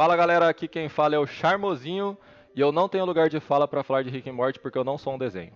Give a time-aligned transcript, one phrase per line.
[0.00, 2.16] Fala galera, aqui quem fala é o Charmosinho
[2.56, 4.82] e eu não tenho lugar de fala pra falar de Rick and Morty porque eu
[4.82, 5.52] não sou um desenho.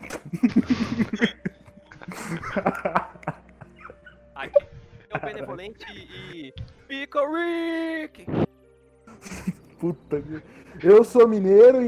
[4.32, 4.64] Aqui
[5.10, 6.54] é o Benevolente e.
[6.86, 8.26] Pico Rick!
[9.80, 10.40] Puta que...
[10.86, 11.86] Eu sou mineiro e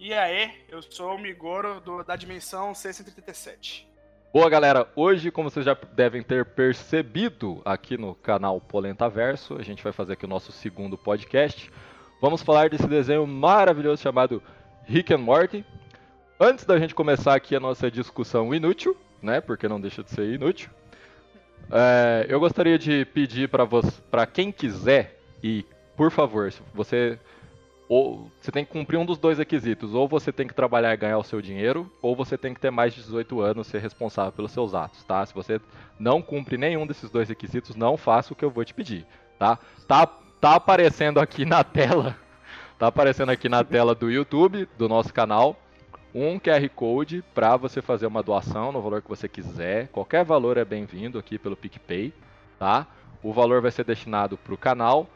[0.00, 3.86] E aí, eu sou o Migoro do- da dimensão C137.
[4.30, 9.62] Boa galera, hoje, como vocês já devem ter percebido aqui no canal Polenta Verso, a
[9.62, 11.72] gente vai fazer aqui o nosso segundo podcast.
[12.20, 14.42] Vamos falar desse desenho maravilhoso chamado
[14.84, 15.64] Rick and Morty.
[16.38, 19.40] Antes da gente começar aqui a nossa discussão inútil, né?
[19.40, 20.68] Porque não deixa de ser inútil.
[21.72, 23.66] é, eu gostaria de pedir para
[24.10, 25.64] para quem quiser e
[25.96, 27.18] por favor, se você
[27.88, 29.94] ou você tem que cumprir um dos dois requisitos.
[29.94, 32.70] Ou você tem que trabalhar e ganhar o seu dinheiro, ou você tem que ter
[32.70, 35.24] mais de 18 anos e ser responsável pelos seus atos, tá?
[35.24, 35.60] Se você
[35.98, 39.06] não cumpre nenhum desses dois requisitos, não faça o que eu vou te pedir,
[39.38, 39.58] tá?
[39.86, 42.14] Tá, tá aparecendo aqui na tela,
[42.78, 45.56] tá aparecendo aqui na tela do YouTube, do nosso canal,
[46.14, 49.88] um QR Code para você fazer uma doação no valor que você quiser.
[49.88, 52.12] Qualquer valor é bem-vindo aqui pelo PicPay,
[52.58, 52.86] tá?
[53.22, 55.08] O valor vai ser destinado para o canal.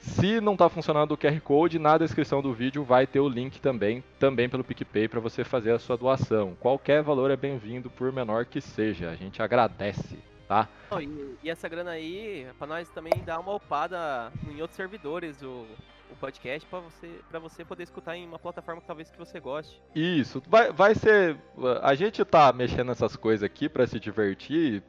[0.00, 3.60] Se não está funcionando o QR Code, na descrição do vídeo vai ter o link
[3.60, 6.56] também, também pelo PicPay, para você fazer a sua doação.
[6.58, 9.10] Qualquer valor é bem-vindo, por menor que seja.
[9.10, 10.66] A gente agradece, tá?
[10.90, 15.42] Não, e, e essa grana aí, pra nós também dar uma upada em outros servidores,
[15.42, 15.66] o,
[16.10, 19.38] o podcast, pra você, pra você poder escutar em uma plataforma que talvez que você
[19.38, 19.82] goste.
[19.94, 21.36] Isso, vai, vai ser.
[21.82, 24.82] A gente tá mexendo nessas coisas aqui para se divertir,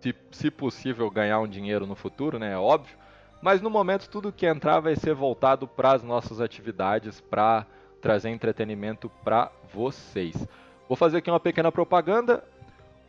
[0.00, 2.52] se, se possível ganhar um dinheiro no futuro, né?
[2.52, 3.05] É óbvio.
[3.40, 7.66] Mas no momento tudo que entrar vai ser voltado para as nossas atividades, para
[8.00, 10.46] trazer entretenimento para vocês.
[10.88, 12.44] Vou fazer aqui uma pequena propaganda.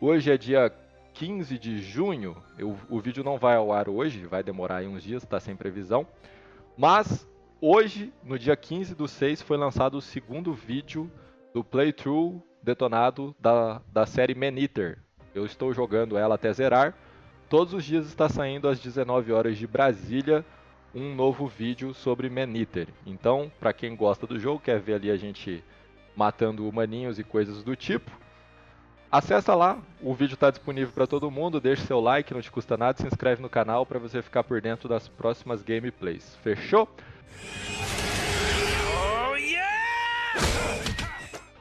[0.02, 0.74] Hoje é dia
[1.14, 2.36] 15 de junho.
[2.58, 6.06] Eu, o vídeo não vai ao ar hoje, vai demorar uns dias, está sem previsão.
[6.78, 7.28] Mas
[7.60, 11.10] hoje, no dia 15 do 6, foi lançado o segundo vídeo
[11.54, 15.00] do playthrough detonado da, da série Man-Eater.
[15.34, 16.96] Eu estou jogando ela até zerar.
[17.50, 20.44] Todos os dias está saindo às 19 horas de Brasília
[20.94, 22.90] um novo vídeo sobre Man-Eater.
[23.06, 25.64] Então, para quem gosta do jogo, quer ver ali a gente
[26.14, 28.12] matando humaninhos e coisas do tipo,
[29.10, 32.76] acessa lá, o vídeo está disponível para todo mundo, deixa seu like, não te custa
[32.76, 36.36] nada, se inscreve no canal para você ficar por dentro das próximas gameplays.
[36.44, 36.90] Fechou?
[38.92, 39.18] Oh!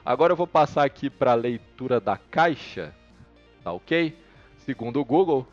[0.05, 2.95] Agora eu vou passar aqui para a leitura da caixa,
[3.63, 4.17] tá ok?
[4.59, 5.47] Segundo o Google,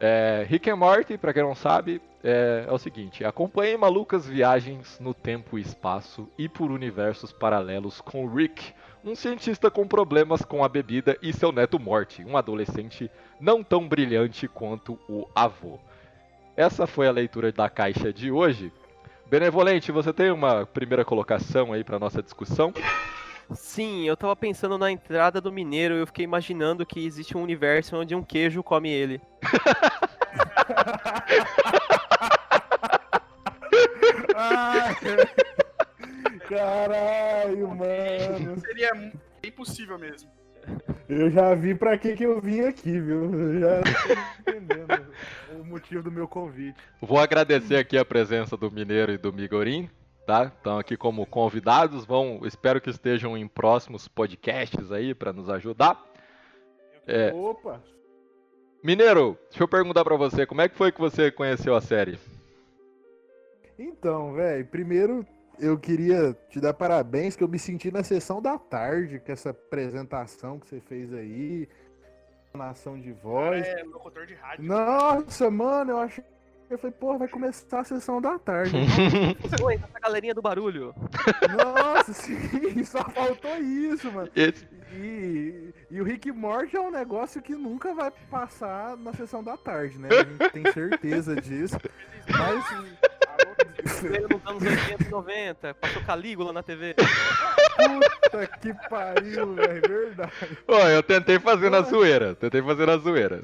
[0.00, 4.98] é, Rick and Morty, para quem não sabe, é, é, o seguinte: acompanhe malucas viagens
[4.98, 8.72] no tempo e espaço e por universos paralelos com Rick,
[9.04, 13.86] um cientista com problemas com a bebida, e seu neto Morty, um adolescente não tão
[13.86, 15.78] brilhante quanto o avô.
[16.56, 18.72] Essa foi a leitura da caixa de hoje.
[19.26, 22.72] Benevolente, você tem uma primeira colocação aí para nossa discussão?
[23.52, 27.42] Sim, eu tava pensando na entrada do Mineiro e eu fiquei imaginando que existe um
[27.42, 29.20] universo onde um queijo come ele.
[34.34, 34.94] Ai,
[36.48, 38.60] Caralho, mano.
[38.60, 39.12] Seria
[39.44, 40.30] impossível mesmo.
[41.08, 43.32] Eu já vi pra que que eu vim aqui, viu?
[43.34, 45.06] Eu já tô entendendo
[45.60, 46.78] o motivo do meu convite.
[47.00, 49.90] Vou agradecer aqui a presença do Mineiro e do Migorim,
[50.26, 50.44] tá?
[50.44, 56.02] Estão aqui como convidados, vão, espero que estejam em próximos podcasts aí para nos ajudar.
[57.06, 57.32] É.
[57.32, 57.82] Opa!
[58.82, 62.18] Mineiro, deixa eu perguntar pra você, como é que foi que você conheceu a série?
[63.78, 65.26] Então, velho, primeiro
[65.58, 69.50] eu queria te dar parabéns que eu me senti na sessão da tarde com essa
[69.50, 71.68] apresentação que você fez aí,
[72.54, 73.66] nação de voz.
[73.66, 74.64] É, locutor de rádio.
[74.64, 76.24] Nossa, mano, eu achei.
[76.74, 78.74] Eu falei, porra, vai começar a sessão da tarde.
[79.62, 80.92] Oi, essa galerinha do barulho.
[81.56, 84.28] Nossa, sim, só faltou isso, mano.
[84.34, 89.42] Esse- E, e o Rick Morty é um negócio que nunca vai passar na sessão
[89.42, 90.08] da tarde, né?
[90.08, 91.76] A gente tem certeza disso.
[92.28, 92.64] Mas.
[93.84, 96.94] Nos anos 80 e 90, passou Calígula na TV.
[97.76, 99.82] Puta que pariu, velho.
[99.88, 100.32] Verdade.
[100.68, 103.42] Ó, eu tentei fazer na zoeira, tentei fazer na zoeira.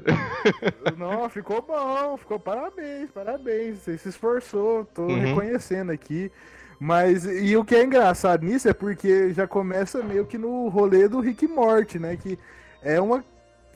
[0.97, 3.79] Não, ficou bom, ficou parabéns, parabéns.
[3.79, 5.19] Você se esforçou, tô Uhum.
[5.19, 6.31] reconhecendo aqui.
[6.79, 11.07] Mas, e o que é engraçado nisso é porque já começa meio que no rolê
[11.07, 12.17] do Rick Morty, né?
[12.17, 12.39] Que
[12.81, 13.23] é uma.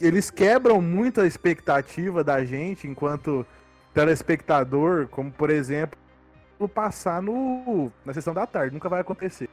[0.02, 3.46] Eles quebram muito a expectativa da gente enquanto
[3.94, 5.98] telespectador, como por exemplo,
[6.74, 9.50] passar no, na sessão da tarde, nunca vai acontecer.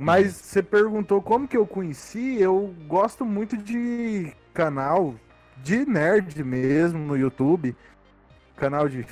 [0.00, 5.14] Mas você perguntou como que eu conheci, eu gosto muito de canal
[5.58, 7.76] de nerd mesmo no YouTube,
[8.56, 9.04] canal de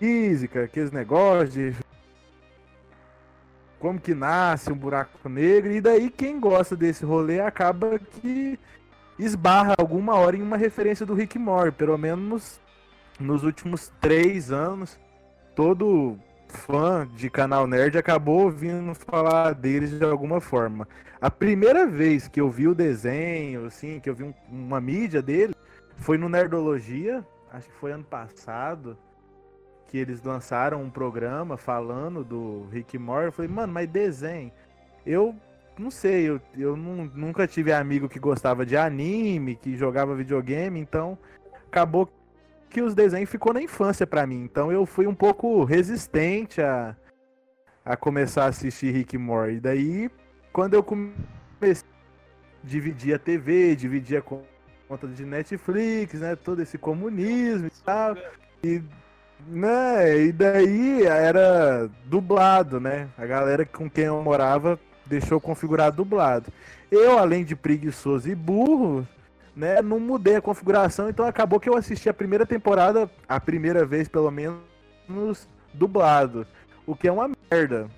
[0.00, 1.76] física, aqueles negócios de
[3.78, 8.58] como que nasce um buraco negro, e daí quem gosta desse rolê acaba que
[9.16, 12.60] esbarra alguma hora em uma referência do Rick Moore, pelo menos
[13.20, 14.98] nos últimos três anos,
[15.54, 16.18] todo
[16.52, 20.86] fã de canal nerd acabou ouvindo falar deles de alguma forma.
[21.20, 25.22] A primeira vez que eu vi o desenho, assim, que eu vi um, uma mídia
[25.22, 25.54] dele,
[25.96, 28.96] foi no Nerdologia, acho que foi ano passado
[29.88, 33.26] que eles lançaram um programa falando do Rick Moore.
[33.26, 34.50] Eu falei, mano, mas desenho.
[35.04, 35.34] Eu
[35.78, 40.80] não sei, eu, eu não, nunca tive amigo que gostava de anime, que jogava videogame,
[40.80, 41.18] então
[41.66, 42.10] acabou
[42.72, 44.42] que os desenhos ficou na infância para mim.
[44.42, 46.96] Então eu fui um pouco resistente a,
[47.84, 49.56] a começar a assistir Rick Moore.
[49.56, 50.10] E daí,
[50.52, 51.12] quando eu comecei
[51.70, 58.16] a dividir a TV, dividir a conta de Netflix, né, todo esse comunismo e tal.
[58.64, 58.82] E
[59.46, 60.26] né?
[60.26, 63.08] E daí era dublado, né?
[63.18, 66.52] A galera com quem eu morava deixou configurado dublado.
[66.90, 69.06] Eu, além de preguiçoso e burro,
[69.54, 73.84] né, não mudei a configuração, então acabou que eu assisti a primeira temporada, a primeira
[73.84, 76.46] vez pelo menos, dublado.
[76.86, 77.88] O que é uma merda.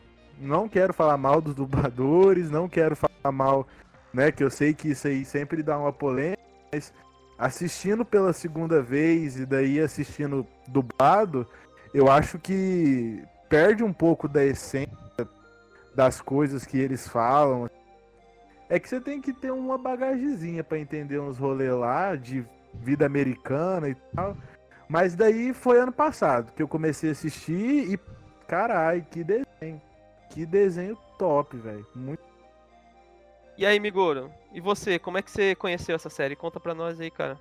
[0.41, 3.67] Não quero falar mal dos dubladores, não quero falar mal,
[4.13, 6.43] né, que eu sei que isso aí sempre dá uma polêmica,
[6.73, 6.93] mas
[7.39, 11.47] assistindo pela segunda vez e daí assistindo dublado,
[11.93, 14.91] eu acho que perde um pouco da essência
[15.95, 17.71] das coisas que eles falam.
[18.69, 22.45] É que você tem que ter uma bagagezinha para entender uns rolês lá de
[22.75, 24.37] vida americana e tal.
[24.89, 27.99] Mas daí foi ano passado que eu comecei a assistir e
[28.47, 29.81] carai, que desenho.
[30.31, 31.87] Que desenho top, velho.
[31.95, 32.35] Muito
[33.57, 34.33] e aí, Migoro?
[34.53, 36.35] E você, como é que você conheceu essa série?
[36.35, 37.39] Conta pra nós aí, cara.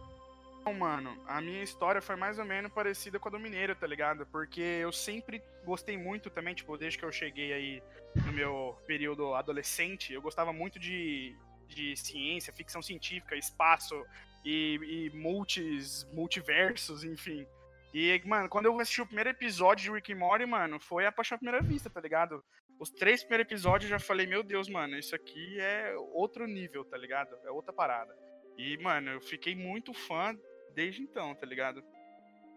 [0.72, 4.26] Mano, a minha história foi mais ou menos parecida com a do Mineiro, tá ligado?
[4.28, 7.84] Porque eu sempre gostei muito também, tipo, desde que eu cheguei aí
[8.26, 11.36] no meu período adolescente, eu gostava muito de,
[11.68, 13.96] de ciência, ficção científica, espaço
[14.44, 17.46] e, e multis, multiversos, enfim.
[17.94, 21.12] E, mano, quando eu assisti o primeiro episódio de Rick and Morty, mano, foi a
[21.12, 22.44] paixão à primeira vista, tá ligado?
[22.80, 26.84] Os três primeiros episódios eu já falei, meu Deus, mano, isso aqui é outro nível,
[26.84, 27.36] tá ligado?
[27.46, 28.14] É outra parada.
[28.58, 30.38] E, mano, eu fiquei muito fã
[30.74, 31.84] desde então, tá ligado?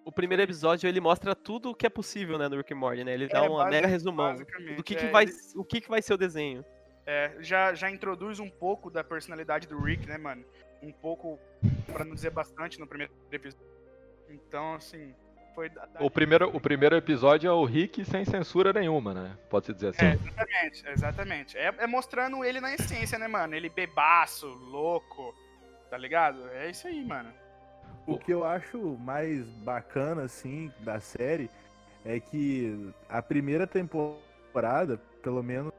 [0.05, 3.05] O primeiro episódio ele mostra tudo o que é possível, né, no Rick and Morty,
[3.05, 3.13] né?
[3.13, 5.33] Ele dá é, uma mega resumão do que, que é, vai, ele...
[5.57, 6.65] o que, que vai ser o desenho.
[7.05, 10.45] É, já, já introduz um pouco da personalidade do Rick, né, mano?
[10.83, 11.39] Um pouco,
[11.93, 13.67] para não dizer bastante, no primeiro episódio.
[14.29, 15.15] Então, assim,
[15.57, 19.39] foi da, da o, primeiro, o primeiro episódio é o Rick sem censura nenhuma, né?
[19.49, 20.05] Pode-se dizer assim.
[20.05, 21.59] É, exatamente, exatamente.
[21.59, 23.55] É, é, mostrando ele na essência, né, mano?
[23.55, 25.35] Ele bebaço, louco,
[25.89, 26.49] tá ligado?
[26.51, 27.33] É isso aí, mano.
[28.07, 31.51] O que eu acho mais bacana, assim, da série
[32.05, 35.73] é que a primeira temporada, pelo menos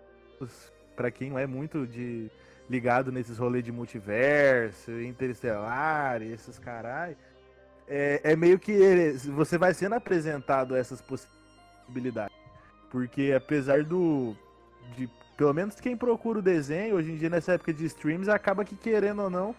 [0.95, 2.29] para quem não é muito de
[2.69, 7.15] ligado nesses rolês de multiverso, interestelar esses carai,
[7.87, 8.77] é, é meio que
[9.33, 12.35] você vai sendo apresentado a essas possibilidades.
[12.89, 14.35] Porque apesar do.
[14.97, 18.65] De, pelo menos quem procura o desenho, hoje em dia nessa época de streams, acaba
[18.65, 19.55] que querendo ou não,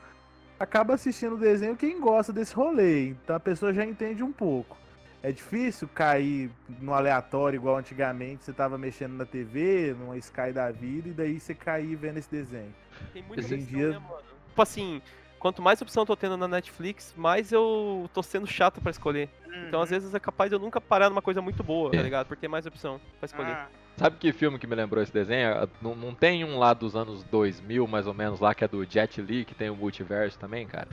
[0.58, 3.08] acaba assistindo o desenho quem gosta desse rolê.
[3.08, 4.76] Então a pessoa já entende um pouco.
[5.22, 6.50] É difícil cair
[6.81, 11.41] no aleatório igual antigamente, você tava mexendo na TV, numa Sky da vida, e daí
[11.41, 12.72] você cair vendo esse desenho.
[13.12, 13.91] Tem muita Hoje em dia...
[13.91, 14.03] Né,
[14.48, 15.03] tipo assim,
[15.38, 19.29] quanto mais opção eu tô tendo na Netflix, mais eu tô sendo chato para escolher.
[19.44, 19.67] Uhum.
[19.67, 22.03] Então, às vezes, é capaz de eu nunca parar numa coisa muito boa, tá é.
[22.03, 22.29] ligado?
[22.29, 23.53] Por ter mais opção pra escolher.
[23.53, 23.69] Ah.
[23.98, 25.50] Sabe que filme que me lembrou esse desenho?
[25.50, 28.69] Ah, não, não tem um lá dos anos 2000, mais ou menos, lá, que é
[28.69, 30.86] do Jet Li, que tem o multiverso também, cara?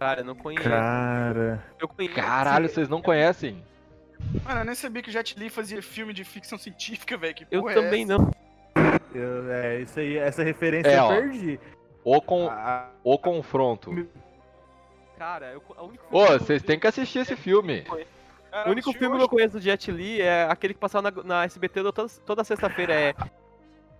[0.00, 0.68] Cara, eu não conheço.
[0.68, 1.64] Cara.
[1.78, 2.16] Eu conheço.
[2.16, 3.62] Caralho, vocês não conhecem?
[4.44, 7.46] Mano, eu nem sabia que o Jet Li fazia filme de ficção científica, velho.
[7.48, 8.32] Eu é também não.
[9.14, 11.60] Eu, é, isso aí, essa referência é, eu perdi.
[12.02, 14.08] O, com, ah, o confronto.
[15.16, 17.84] Cara, eu, o único Ô, vocês têm que assistir esse filme.
[18.66, 21.44] O único filme que eu conheço do Jet Li é aquele que passava na, na
[21.44, 22.92] SBT toda, toda sexta-feira.
[22.94, 23.14] É.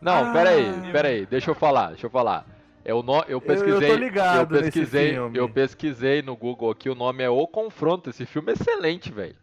[0.01, 2.47] Não, ah, pera aí, pera aí, deixa eu falar, deixa eu falar.
[2.85, 7.25] Eu, no, eu pesquisei, eu, eu, eu pesquisei, eu pesquisei no Google aqui, o nome
[7.25, 8.11] é O Confronto.
[8.11, 9.37] Esse filme é excelente, velho.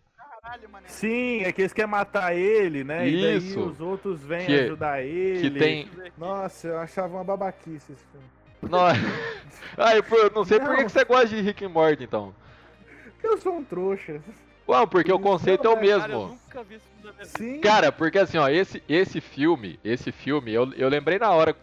[0.85, 3.07] Sim, é que eles querem matar ele, né?
[3.07, 3.17] Isso.
[3.17, 5.49] E daí os outros vêm que, ajudar ele.
[5.49, 5.89] Que tem...
[6.17, 8.27] Nossa, eu achava uma babaquice esse filme.
[8.69, 8.79] Não,
[9.77, 10.67] ah, eu, não sei não.
[10.67, 12.35] por que você gosta de Rick and Morty, então.
[13.13, 14.21] Porque eu sou um trouxa.
[14.71, 16.01] Ué, porque o conceito não, é o mesmo.
[16.01, 16.91] Cara, eu nunca vi isso
[17.23, 17.59] Sim.
[17.59, 21.55] Cara, porque assim, ó, esse, esse filme, esse filme, eu, eu lembrei na hora,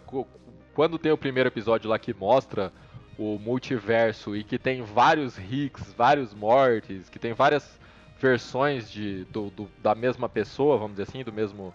[0.75, 2.73] quando tem o primeiro episódio lá que mostra
[3.19, 7.79] o multiverso e que tem vários Ricks, vários mortes, que tem várias
[8.21, 11.75] versões de, do, do, da mesma pessoa, vamos dizer assim, do mesmo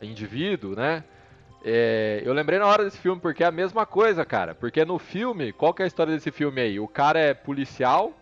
[0.00, 1.04] indivíduo, né?
[1.64, 4.54] É, eu lembrei na hora desse filme porque é a mesma coisa, cara.
[4.54, 6.78] Porque no filme, qual que é a história desse filme aí?
[6.78, 8.12] O cara é policial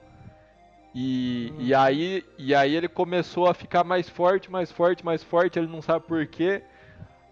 [0.95, 5.59] e, e, aí, e aí ele começou a ficar mais forte, mais forte, mais forte,
[5.59, 6.63] ele não sabe porquê.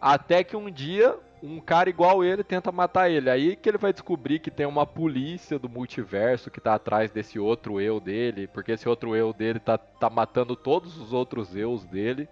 [0.01, 3.31] Até que um dia um cara igual ele tenta matar ele.
[3.31, 7.39] Aí que ele vai descobrir que tem uma polícia do multiverso que tá atrás desse
[7.39, 11.85] outro eu dele, porque esse outro eu dele tá, tá matando todos os outros eus
[11.85, 12.29] dele.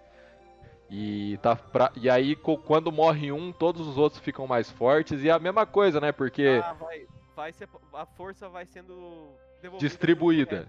[0.89, 1.91] E, tá pra...
[1.95, 5.23] e aí quando morre um, todos os outros ficam mais fortes.
[5.23, 6.11] E é a mesma coisa, né?
[6.11, 6.61] Porque.
[6.63, 7.05] Ah, vai,
[7.35, 9.29] vai ser, a força vai sendo
[9.77, 10.67] distribuída.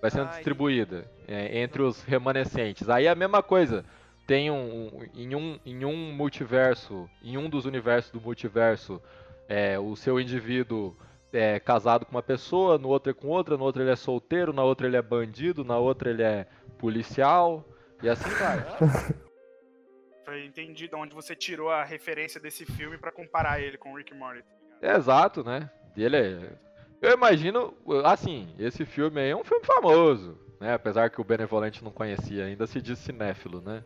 [0.00, 2.88] Vai sendo ah, distribuída é, entre os remanescentes.
[2.88, 3.84] Aí a mesma coisa
[4.26, 9.02] tem um, um, em, um, em um multiverso, em um dos universos do multiverso,
[9.48, 10.96] é, o seu indivíduo
[11.32, 14.52] é casado com uma pessoa, no outro é com outra, no outro ele é solteiro,
[14.52, 16.46] na outra ele é bandido, na outra ele é
[16.78, 17.64] policial,
[18.02, 18.64] e assim vai.
[20.24, 24.44] Foi entendido onde você tirou a referência desse filme para comparar ele com Rick Morty.
[24.80, 25.68] É, exato, né?
[25.96, 26.52] Ele é...
[27.00, 30.74] Eu imagino, assim, esse filme aí é um filme famoso, né?
[30.74, 33.82] Apesar que o Benevolente não conhecia ainda, se diz cinéfilo, né?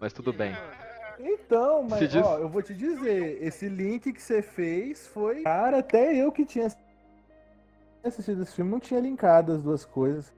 [0.00, 0.56] mas tudo bem.
[1.18, 2.22] Então, mas diz...
[2.22, 5.42] ó, eu vou te dizer, esse link que você fez foi.
[5.42, 6.68] Cara, até eu que tinha
[8.04, 10.32] assistido esse filme não tinha linkado as duas coisas.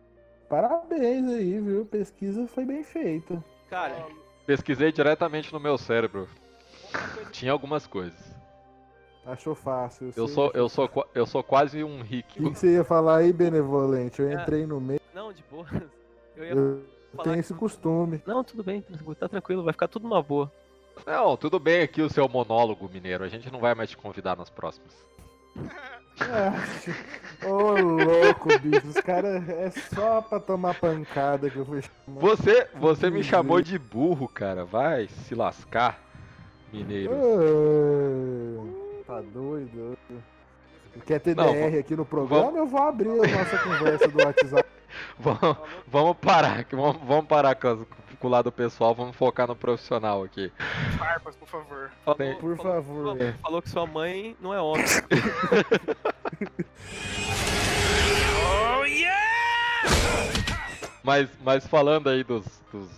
[0.48, 1.84] Parabéns aí, viu?
[1.84, 3.44] Pesquisa foi bem feita.
[3.68, 3.94] Cara,
[4.46, 6.28] pesquisei diretamente no meu cérebro.
[7.30, 8.39] Tinha algumas coisas.
[9.30, 10.12] Achou fácil.
[10.16, 12.28] Eu, sou, eu, sou, eu sou quase um rico.
[12.38, 14.20] O que você ia falar aí, benevolente?
[14.20, 14.34] Eu é.
[14.34, 15.00] entrei no meio.
[15.14, 15.66] Não, de boa.
[16.36, 16.50] Eu ia.
[16.50, 16.82] Eu
[17.22, 18.22] tem esse costume.
[18.26, 18.84] Não, tudo bem,
[19.18, 20.50] tá tranquilo, vai ficar tudo numa boa.
[21.06, 23.24] Não, tudo bem aqui o seu monólogo, mineiro.
[23.24, 24.92] A gente não vai mais te convidar nas próximas.
[27.44, 28.86] Ô oh, louco, bicho.
[28.86, 32.20] Os caras é só pra tomar pancada que eu fui chamar.
[32.20, 34.64] Você, você me chamou de burro, cara.
[34.64, 35.98] Vai se lascar,
[36.72, 37.12] mineiro.
[37.12, 38.79] Oh,
[39.10, 39.98] tá doido.
[41.04, 42.44] Quer ter não, DR aqui no programa?
[42.44, 42.60] Vamos...
[42.60, 44.68] Eu vou abrir a nossa conversa do WhatsApp.
[45.18, 47.84] vamos, vamos parar, vamos, vamos parar com,
[48.18, 50.52] com, o lado pessoal, vamos focar no profissional aqui.
[50.96, 51.90] Farpas, por favor.
[52.04, 53.16] Falou, por favor.
[53.16, 54.84] Falou, falou, que sua mãe não é homem.
[58.78, 59.20] oh yeah!
[61.02, 62.88] Mas, mas falando aí dos, dos,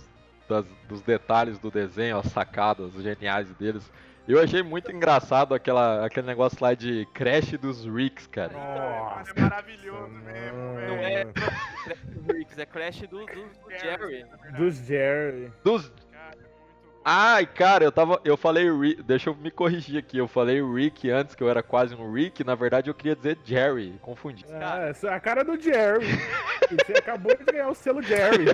[0.49, 3.91] das, dos detalhes do desenho, as sacadas geniais deles,
[4.29, 8.53] eu achei muito engraçado aquela, aquele negócio lá de Crash dos Ricks, cara.
[8.53, 10.87] Nossa, é maravilhoso mesmo, velho.
[10.89, 14.27] Não é Crash dos Ricks, é Crash do, do, do Jerry.
[14.57, 15.53] Dos Jerry.
[15.65, 15.93] Dos,
[17.05, 18.21] Ai, cara, eu tava.
[18.25, 19.03] Eu falei Rick.
[19.03, 20.19] Deixa eu me corrigir aqui.
[20.19, 22.45] Eu falei Rick antes, que eu era quase um Rick.
[22.45, 23.99] Na verdade, eu queria dizer Jerry.
[24.01, 24.45] Confundi.
[24.51, 26.07] Ah, essa é a cara do Jerry.
[26.71, 28.47] Você acabou de ganhar o selo Jerry.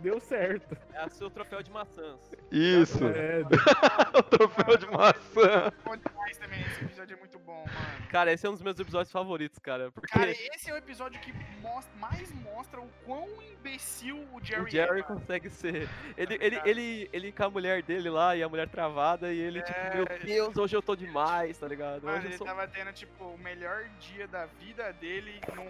[0.00, 0.76] Deu certo.
[0.92, 2.20] É o seu troféu de maçãs.
[2.52, 3.04] Isso.
[3.06, 3.40] É,
[4.18, 5.72] o troféu de maçã.
[5.82, 6.60] Bom demais também.
[6.60, 8.08] Esse episódio é muito bom, mano.
[8.10, 9.90] Cara, esse é um dos meus episódios favoritos, cara.
[9.90, 10.12] Porque...
[10.12, 14.68] Cara, esse é o episódio que mostra, mais mostra o quão imbecil o Jerry O
[14.68, 15.88] Jerry é, consegue ser.
[16.16, 19.38] Ele, ele, ele, ele, ele com a mulher dele lá e a mulher travada e
[19.38, 19.90] ele, tipo, é...
[19.90, 22.02] tipo, meu Deus, hoje eu tô demais, tá ligado?
[22.02, 22.46] Mano, hoje ele sou...
[22.46, 25.64] tava tendo, tipo, o melhor dia da vida dele num.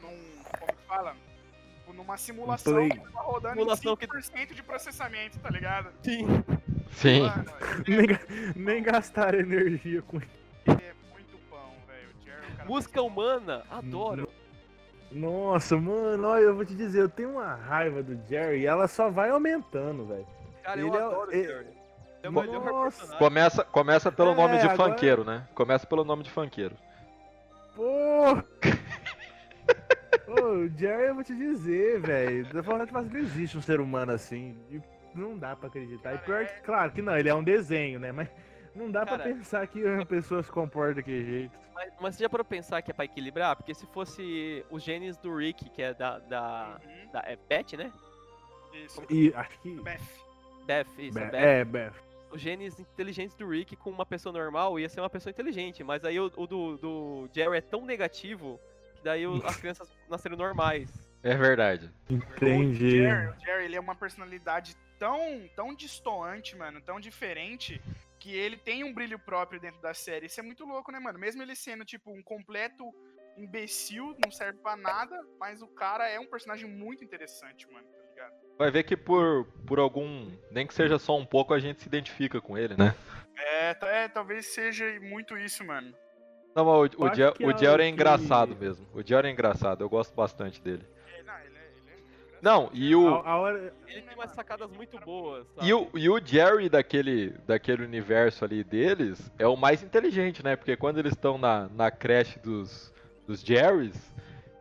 [0.00, 1.16] num como que fala?
[1.78, 2.90] Tipo, numa simulação Play.
[2.90, 4.54] que tava rodando simulação em 5% que...
[4.54, 5.90] de processamento, tá ligado?
[6.02, 6.26] Sim.
[6.92, 7.22] Sim.
[7.22, 7.44] Mano,
[7.86, 10.40] nem, nem gastar energia com isso.
[10.66, 12.32] É muito bom, velho.
[12.58, 14.28] É Música humana, adoro.
[15.10, 18.86] Nossa, mano, olha, eu vou te dizer, eu tenho uma raiva do Jerry e ela
[18.86, 20.26] só vai aumentando, velho.
[20.62, 21.80] Cara, ele eu é adoro é, o.
[22.22, 24.90] É o melhor Começa, começa pelo é, nome de agora...
[24.90, 25.48] funkeiro, né?
[25.54, 26.76] Começa pelo nome de funkeiro.
[27.74, 28.36] Pô!
[30.26, 32.52] Pô, o Jerry, eu vou te dizer, velho.
[32.52, 34.56] Da forma que não existe um ser humano assim.
[35.14, 36.14] Não dá pra acreditar.
[36.14, 38.12] E pior que, claro que não, ele é um desenho, né?
[38.12, 38.28] Mas
[38.74, 41.58] não dá Cara, pra pensar que uma pessoa se comporta daquele jeito.
[41.74, 43.56] Mas, mas você já parou pensar que é pra equilibrar?
[43.56, 46.18] Porque se fosse os genes do Rick, que é da.
[46.18, 47.12] da, uhum.
[47.12, 47.90] da é Beth, né?
[48.72, 49.02] Isso.
[49.10, 49.80] E acho que.
[49.80, 50.29] Beth.
[50.70, 51.30] Beth, isso, Beth.
[51.30, 51.38] Beth.
[51.38, 51.92] É, Beth.
[52.30, 56.04] Os genes inteligentes do Rick com uma pessoa normal ia ser uma pessoa inteligente, mas
[56.04, 58.60] aí o, o do, do Jerry é tão negativo
[58.94, 60.88] que daí o, as crianças nasceram normais.
[61.22, 61.90] É verdade.
[62.08, 63.00] Entendi.
[63.00, 65.18] O Jerry, o Jerry, ele é uma personalidade tão,
[65.56, 67.80] tão distoante, mano, tão diferente,
[68.20, 70.26] que ele tem um brilho próprio dentro da série.
[70.26, 71.18] Isso é muito louco, né, mano?
[71.18, 72.84] Mesmo ele sendo, tipo, um completo
[73.36, 77.86] imbecil, não serve para nada, mas o cara é um personagem muito interessante, mano?
[78.60, 81.88] Vai ver que por, por algum, nem que seja só um pouco, a gente se
[81.88, 82.94] identifica com ele, né?
[83.34, 83.74] É,
[84.04, 85.94] é talvez seja muito isso, mano.
[86.54, 88.86] Não, mas o, o, Jer o é, Jerry é engraçado mesmo.
[88.92, 90.84] O Jerry é engraçado, eu gosto bastante dele.
[91.16, 93.08] É, não, ele é, ele é Não, e o.
[93.08, 93.72] A, a hora...
[93.88, 95.46] Ele tem umas sacadas muito boas.
[95.62, 100.54] E o, e o Jerry daquele, daquele universo ali deles é o mais inteligente, né?
[100.54, 102.92] Porque quando eles estão na, na creche dos,
[103.26, 104.12] dos Jerrys,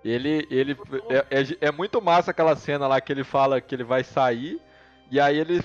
[0.03, 0.77] ele, ele
[1.09, 4.59] é, é, é, muito massa aquela cena lá que ele fala que ele vai sair
[5.11, 5.61] e aí ele,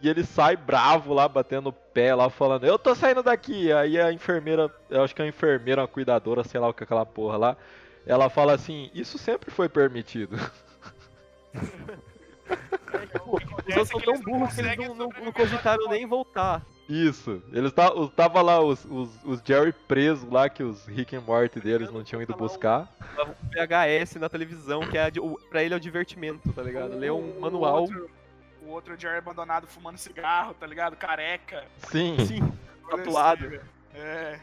[0.00, 3.72] e ele sai bravo lá, batendo o pé lá, falando, eu tô saindo daqui.
[3.72, 6.82] Aí a enfermeira, eu acho que é a enfermeira, uma cuidadora, sei lá o que
[6.82, 7.56] é aquela porra lá,
[8.06, 10.36] ela fala assim, isso sempre foi permitido.
[13.26, 16.62] Os outros são tão burros que eles não, não, não cogitaram nem voltar.
[16.88, 17.72] Isso, eles
[18.14, 22.04] tava lá os, os, os, Jerry presos lá que os Rick and Morty deles não
[22.04, 22.86] tinham ido buscar.
[23.16, 26.94] Tava um VHS na televisão que é o, pra ele é o divertimento, tá ligado?
[26.94, 27.76] Ler um manual.
[27.76, 28.10] O outro,
[28.66, 30.94] o outro Jerry abandonado fumando cigarro, tá ligado?
[30.94, 31.64] Careca.
[31.88, 32.16] Sim.
[32.26, 32.52] Sim.
[32.90, 33.60] Tatuado.
[33.94, 34.38] É.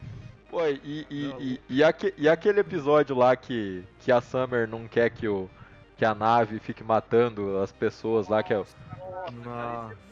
[0.49, 4.87] Pô, e, e, e, e, aque, e aquele episódio lá que, que a Summer não
[4.87, 5.47] quer que, o,
[5.95, 8.57] que a nave fique matando as pessoas lá, que é.
[8.57, 10.10] Nossa.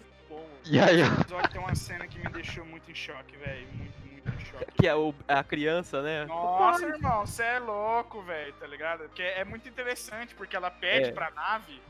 [0.66, 1.01] E aí.
[1.01, 3.68] Esse episódio tem uma cena que me deixou muito em choque, velho.
[3.74, 4.66] Muito, muito em choque.
[4.78, 6.25] Que é o, a criança, né?
[6.25, 9.04] Nossa, irmão, você é louco, velho, tá ligado?
[9.04, 11.12] Porque é muito interessante, porque ela pede É.
[11.12, 11.82] pra nave.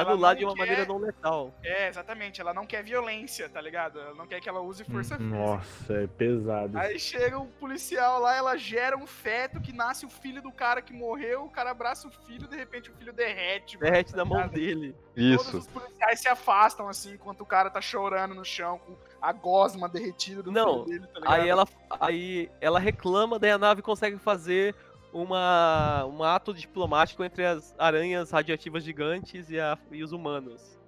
[0.00, 1.54] Anular ela de não uma quer- maneira não letal.
[1.62, 2.40] É, exatamente.
[2.40, 3.98] Ela não quer violência, tá ligado?
[4.00, 5.36] Ela não quer que ela use força física.
[5.36, 6.78] Nossa, é pesado.
[6.78, 10.80] Aí chega o policial lá, ela gera um feto que nasce o filho do cara
[10.82, 13.76] que morreu, o cara abraça o filho, de repente o filho derrete.
[13.78, 14.94] mano, Derrete tá na mão dele.
[15.14, 15.58] Todos Isso.
[15.58, 19.88] os policiais se afastam, assim, enquanto o cara tá chorando no chão com a gosma
[19.88, 21.40] derretida do Não, filho dele, tá ligado?
[21.40, 21.66] Aí ela,
[21.98, 24.74] aí ela reclama, daí a nave consegue fazer
[25.22, 30.78] uma, um ato diplomático entre as aranhas radioativas gigantes e, a, e os humanos.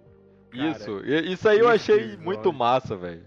[0.51, 1.01] Cara, Isso.
[1.07, 3.27] Isso aí eu achei muito massa, velho.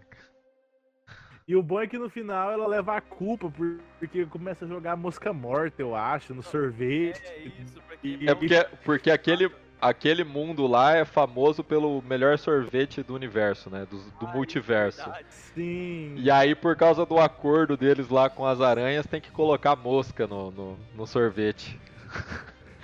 [1.48, 4.68] E o bom é que no final ela leva a culpa por- porque começa a
[4.68, 7.22] jogar mosca morta, eu acho, no sorvete.
[7.26, 13.02] É isso, porque É porque, porque aquele, aquele mundo lá é famoso pelo melhor sorvete
[13.02, 13.88] do universo, né?
[13.90, 15.04] Do, do multiverso.
[15.04, 15.26] Verdade.
[15.30, 16.14] Sim.
[16.18, 20.28] E aí, por causa do acordo deles lá com as aranhas, tem que colocar mosca
[20.28, 21.80] no, no, no sorvete.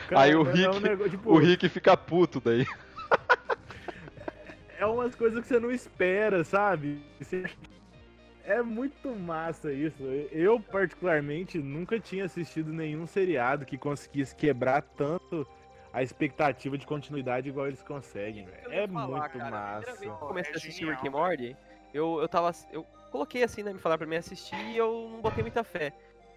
[0.10, 2.65] Cara, aí o é um Rick- negócio, tipo, O Rick fica puto daí.
[4.80, 7.02] é umas coisas que você não espera, sabe?
[7.19, 7.45] Você-
[8.43, 10.02] É muito massa isso.
[10.32, 15.45] Eu, particularmente, nunca tinha assistido nenhum seriado que conseguisse quebrar tanto
[15.93, 18.45] a expectativa de continuidade igual eles conseguem.
[18.45, 18.71] velho.
[18.71, 19.97] É falar, muito cara, massa.
[19.97, 21.58] que eu comecei É a assistir genial, Rick and Morty,
[21.93, 22.52] eu, eu tava.
[22.71, 23.73] Eu coloquei assim, né?
[23.73, 25.93] Me falaram pra mim assistir e eu não botei muita fé.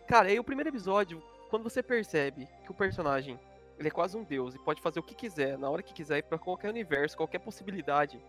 [0.06, 3.38] Cara, aí o primeiro episódio, quando você percebe que o personagem
[3.78, 6.22] ele é quase um deus e pode fazer o que quiser, na hora que quiser,
[6.22, 8.20] pra qualquer universo, qualquer possibilidade.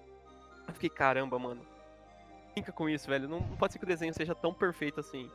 [0.65, 1.61] Eu fiquei, caramba, mano.
[2.53, 3.27] Fica com isso, velho.
[3.27, 5.29] Não, não pode ser que o desenho seja tão perfeito assim.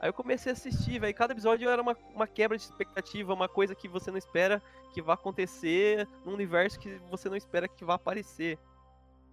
[0.00, 1.14] Aí eu comecei a assistir, velho.
[1.14, 4.62] Cada episódio era uma, uma quebra de expectativa, uma coisa que você não espera
[4.94, 8.58] que vá acontecer num universo que você não espera que vá aparecer.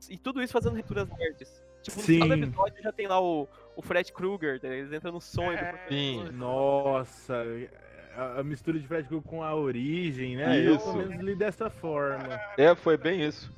[0.10, 1.64] E tudo isso fazendo leituras nerds.
[1.82, 2.20] Tipo, Sim.
[2.20, 4.74] no cada episódio já tem lá o, o Fred Krueger, ligado?
[4.74, 5.86] eles entram no sonho do É.
[5.88, 6.30] Sim.
[6.34, 7.44] Nossa,
[8.14, 10.60] a, a mistura de Fred Krueger com a origem, né?
[10.60, 10.92] Eu Isso.
[10.92, 12.38] pelo menos li dessa forma.
[12.58, 13.56] É, foi bem isso.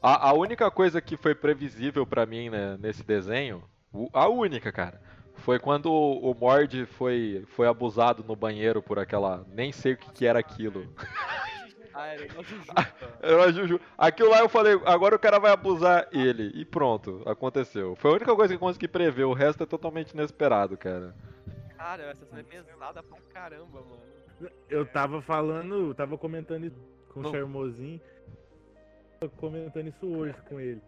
[0.00, 3.64] A, a única coisa que foi previsível pra mim né, nesse desenho,
[4.12, 5.00] a única, cara,
[5.42, 9.44] foi quando o, o Mord foi, foi abusado no banheiro por aquela.
[9.52, 10.86] Nem sei o que, que era aquilo.
[11.94, 12.72] Ah, era uma jujuba.
[13.20, 13.80] Era a Juju.
[13.98, 16.50] Aquilo lá eu falei, agora o cara vai abusar ele.
[16.54, 17.94] E pronto, aconteceu.
[17.96, 21.14] Foi a única coisa que eu consegui prever, o resto é totalmente inesperado, cara.
[21.76, 24.50] Cara, essa cena é pesada pra caramba, mano.
[24.70, 26.80] Eu tava falando, tava comentando isso
[27.12, 27.30] com o Não.
[27.30, 28.00] Charmosinho.
[29.20, 30.80] Tava comentando isso hoje com ele.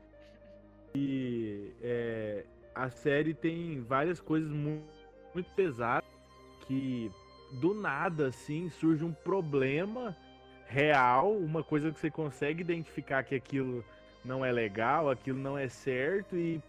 [0.94, 4.82] E é, a série tem várias coisas mu-
[5.34, 6.08] muito pesadas
[6.66, 7.10] que
[7.52, 10.16] do nada assim surge um problema
[10.66, 13.84] real, uma coisa que você consegue identificar que aquilo
[14.24, 16.60] não é legal, aquilo não é certo e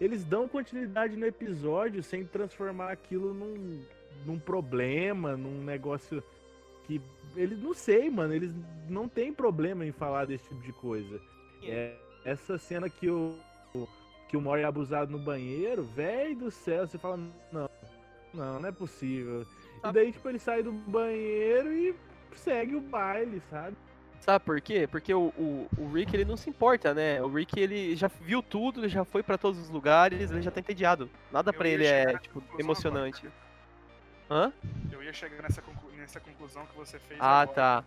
[0.00, 3.84] eles dão continuidade no episódio sem transformar aquilo num,
[4.24, 6.22] num problema, num negócio
[6.86, 7.00] que
[7.36, 8.52] eles não sei, mano, eles
[8.88, 11.20] não tem problema em falar desse tipo de coisa.
[11.62, 13.36] É, essa cena que o
[14.30, 17.16] que o Mori é abusado no banheiro, velho do céu, você fala,
[17.50, 17.68] não,
[18.32, 19.42] não, não é possível.
[19.42, 21.92] E Sabe- daí, tipo, ele sai do banheiro e
[22.36, 23.76] segue o baile, sabe?
[24.20, 24.86] Sabe por quê?
[24.86, 27.20] Porque o, o, o Rick ele não se importa, né?
[27.20, 30.50] O Rick ele já viu tudo, ele já foi pra todos os lugares, ele já
[30.52, 31.10] tá entediado.
[31.32, 33.26] Nada ia ele é, tipo, emocionante.
[33.26, 33.34] agora.
[34.30, 34.52] Hã?
[34.92, 37.54] Eu ia chegar nessa, conclu- nessa conclusão que você fez Ah, agora.
[37.56, 37.84] tá.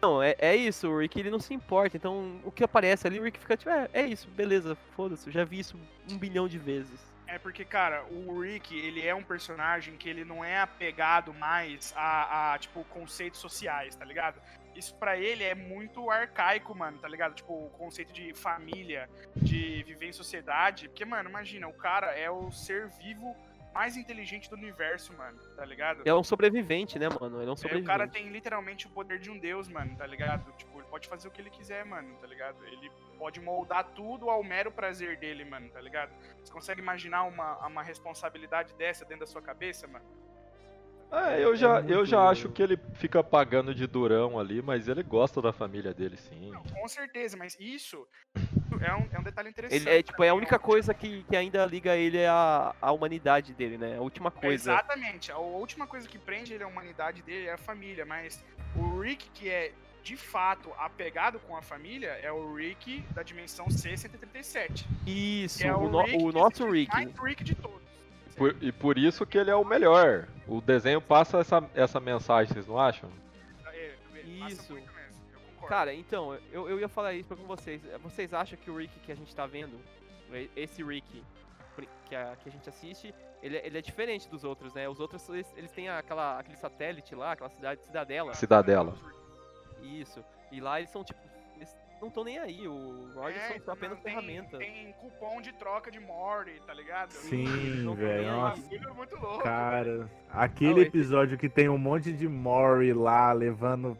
[0.00, 1.96] Não, é, é isso, o Rick ele não se importa.
[1.96, 5.44] Então, o que aparece ali, o Rick fica tipo, é, é isso, beleza, foda-se, já
[5.44, 5.78] vi isso
[6.10, 7.14] um bilhão de vezes.
[7.26, 11.92] É porque, cara, o Rick, ele é um personagem que ele não é apegado mais
[11.96, 14.40] a, a, tipo, conceitos sociais, tá ligado?
[14.78, 17.34] isso para ele é muito arcaico, mano, tá ligado?
[17.34, 20.88] Tipo, o conceito de família, de viver em sociedade.
[20.88, 23.34] Porque, mano, imagina, o cara é o ser vivo
[23.76, 26.00] mais inteligente do universo, mano, tá ligado?
[26.06, 27.42] É um sobrevivente, né, mano?
[27.42, 27.86] Ele é um É, o sobrevivente.
[27.86, 30.50] cara tem literalmente o poder de um deus, mano, tá ligado?
[30.56, 32.56] Tipo, ele pode fazer o que ele quiser, mano, tá ligado?
[32.66, 36.10] Ele pode moldar tudo ao mero prazer dele, mano, tá ligado?
[36.42, 40.04] Você consegue imaginar uma, uma responsabilidade dessa dentro da sua cabeça, mano?
[41.10, 44.88] É, eu já, muito eu já acho que ele fica pagando de durão ali, mas
[44.88, 46.50] ele gosta da família dele, sim.
[46.50, 48.06] Não, com certeza, mas isso
[48.80, 49.86] é um, é um detalhe interessante.
[49.88, 53.54] Ele é, tipo, é a única coisa que, que ainda liga ele à, à humanidade
[53.54, 53.96] dele, né?
[53.96, 54.72] A última coisa.
[54.72, 55.30] Exatamente.
[55.30, 59.28] A última coisa que prende ele à humanidade dele é a família, mas o Rick
[59.30, 64.84] que é de fato apegado com a família é o Rick da dimensão C137.
[65.06, 66.92] Isso, é o, no- Rick o nosso é Rick.
[66.92, 67.85] mais Rick de todos.
[68.36, 70.28] Por- e por isso que ele é o melhor.
[70.46, 73.10] O desenho passa essa, essa mensagem, vocês não acham?
[73.72, 73.94] É,
[74.48, 74.76] Isso.
[75.66, 77.82] Cara, então, eu, eu ia falar isso pra com vocês.
[78.00, 79.76] Vocês acham que o Rick que a gente tá vendo,
[80.54, 81.24] esse Rick
[82.08, 84.88] que a, que a gente assiste, ele, é- ele é diferente dos outros, né?
[84.88, 88.32] Os outros, eles, eles têm aquela, aquele satélite lá, aquela cidade, cidadela.
[88.34, 88.94] Cidadela.
[89.82, 90.24] Isso.
[90.52, 91.18] E lá eles são, tipo,
[92.00, 92.66] não estão nem aí.
[92.68, 94.58] O Roger É, são apenas não, tem- ferramenta.
[94.58, 97.10] Tem cupom de troca de Mori, tá ligado?
[97.12, 98.28] Sim, velho.
[98.28, 98.60] É Nossa.
[98.94, 99.42] muito louco.
[99.42, 103.96] Cara, aquele Não, esse- episódio que tem um monte de Mori lá levando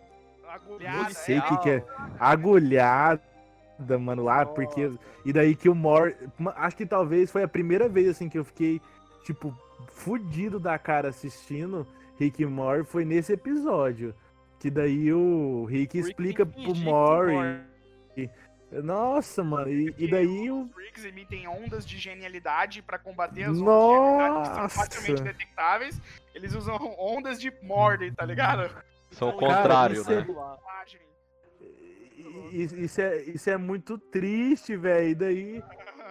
[0.49, 1.85] Agulhada, Não sei o é, que que é.
[2.19, 3.21] agulhada,
[4.01, 4.91] mano, lá, porque.
[5.25, 6.15] E daí que o Mori.
[6.57, 8.81] Acho que talvez foi a primeira vez assim que eu fiquei,
[9.25, 9.55] tipo,
[9.89, 11.87] fudido da cara assistindo
[12.19, 14.15] Rick e Mori foi nesse episódio.
[14.59, 17.35] Que daí o Rick Rick explica pro Mori.
[18.83, 20.63] Nossa, mano, e, e daí o.
[20.63, 24.69] Os Riggs emitem ondas de genialidade pra combater as ondas de genialidade que são Nossa!
[24.69, 26.01] facilmente detectáveis.
[26.35, 28.69] Eles usam ondas de Mori, tá ligado?
[29.13, 30.27] São o Então, Cara, contrário, isso né?
[30.27, 30.27] é-
[32.53, 35.09] Isso é, isso é muito triste, velho.
[35.11, 35.65] E daí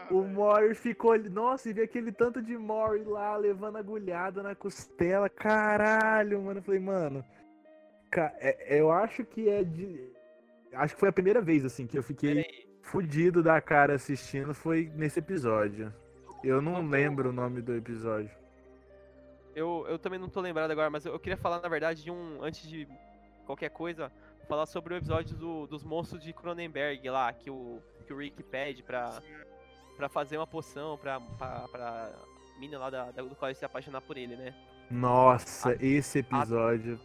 [0.09, 1.29] o Mori ficou ali.
[1.29, 5.29] Nossa, e vi aquele tanto de Mori lá levando agulhada na costela.
[5.29, 6.59] Caralho, mano.
[6.59, 7.23] Eu falei, mano.
[8.09, 10.14] ca- é- eu acho que é de.
[10.75, 14.53] Acho que foi a primeira vez, assim, que eu fiquei fudido da cara assistindo.
[14.53, 15.93] Foi nesse episódio.
[16.43, 18.29] Eu não lembro o nome do episódio.
[19.55, 22.11] Eu, eu também não tô lembrado agora, mas eu, eu queria falar, na verdade, de
[22.11, 22.43] um.
[22.43, 22.87] Antes de
[23.45, 24.11] qualquer coisa,
[24.47, 28.43] falar sobre o episódio do- dos monstros de Cronenberg lá, que o, que o Rick
[28.43, 29.21] pede pra,
[29.95, 32.11] pra fazer uma poção pra, pra, pra
[32.59, 34.53] mina lá da, da- do colégio se apaixonar por ele, né?
[34.91, 36.99] Nossa, esse episódio.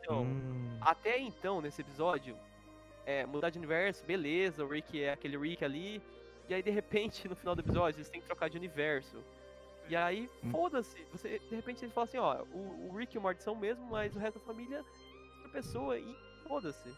[0.00, 2.36] Então, hum, até então, nesse episódio,
[3.06, 6.02] é, mudar de universo, beleza, o Rick é aquele Rick ali.
[6.48, 9.16] E aí, de repente, no final do episódio, eles têm que trocar de universo.
[9.88, 10.50] E aí, Hum.
[10.50, 10.96] foda-se.
[11.12, 13.58] Você, de repente, eles falam assim, ó, o, o Rick e o Morty são o
[13.58, 16.16] mesmo, mas o resto da família é outra pessoa e
[16.46, 16.92] foda-se.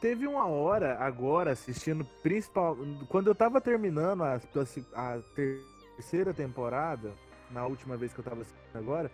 [0.00, 2.76] Teve uma hora agora assistindo, principal.
[3.08, 4.40] Quando eu tava terminando a,
[4.94, 5.20] a
[5.96, 7.12] terceira temporada,
[7.50, 9.10] na última vez que eu tava assistindo agora,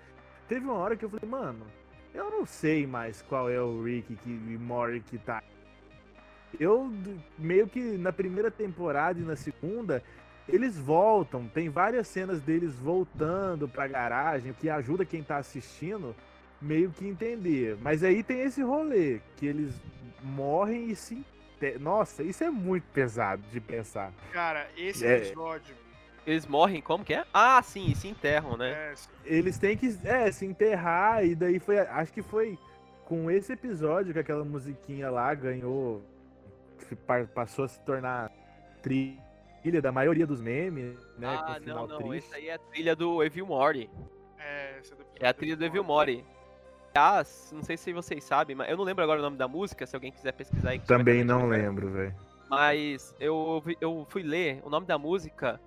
[0.47, 1.67] teve uma hora que eu falei, mano,
[2.15, 5.43] eu não sei mais qual é o Rick que, e Mori que tá.
[6.59, 6.91] Eu
[7.39, 10.03] meio que na primeira temporada e na segunda,
[10.49, 16.15] eles voltam, tem várias cenas deles voltando pra garagem, o que ajuda quem tá assistindo
[16.61, 17.77] meio que entender.
[17.83, 19.73] Mas aí tem esse rolê, que eles
[20.23, 21.25] morrem e se.
[21.81, 24.13] Nossa, isso é muito pesado de pensar.
[24.33, 25.19] Cara, esse É.
[25.19, 25.75] episódio.
[26.27, 27.25] Eles morrem, como que é?
[27.33, 28.71] Ah, sim, se enterram, né?
[28.71, 31.79] É, Eles têm que é, se enterrar, e daí foi.
[31.79, 32.59] Acho que foi
[33.07, 36.03] com esse episódio que aquela musiquinha lá ganhou.
[37.35, 38.31] Passou a se tornar
[38.83, 41.37] trilha da maioria dos memes, né?
[41.37, 42.29] com ah, o final não, não, triste.
[42.29, 43.91] esse aí é a trilha do Evil Morty.
[44.39, 46.25] é, esse do É a trilha do Evil Mori.
[46.95, 49.87] Aliás, não sei se vocês sabem, mas eu não lembro agora o nome da música,
[49.87, 50.81] se alguém quiser pesquisar aí.
[50.81, 52.15] Também não mente, lembro, velho.
[52.49, 55.61] Mas eu, eu fui ler, o nome da música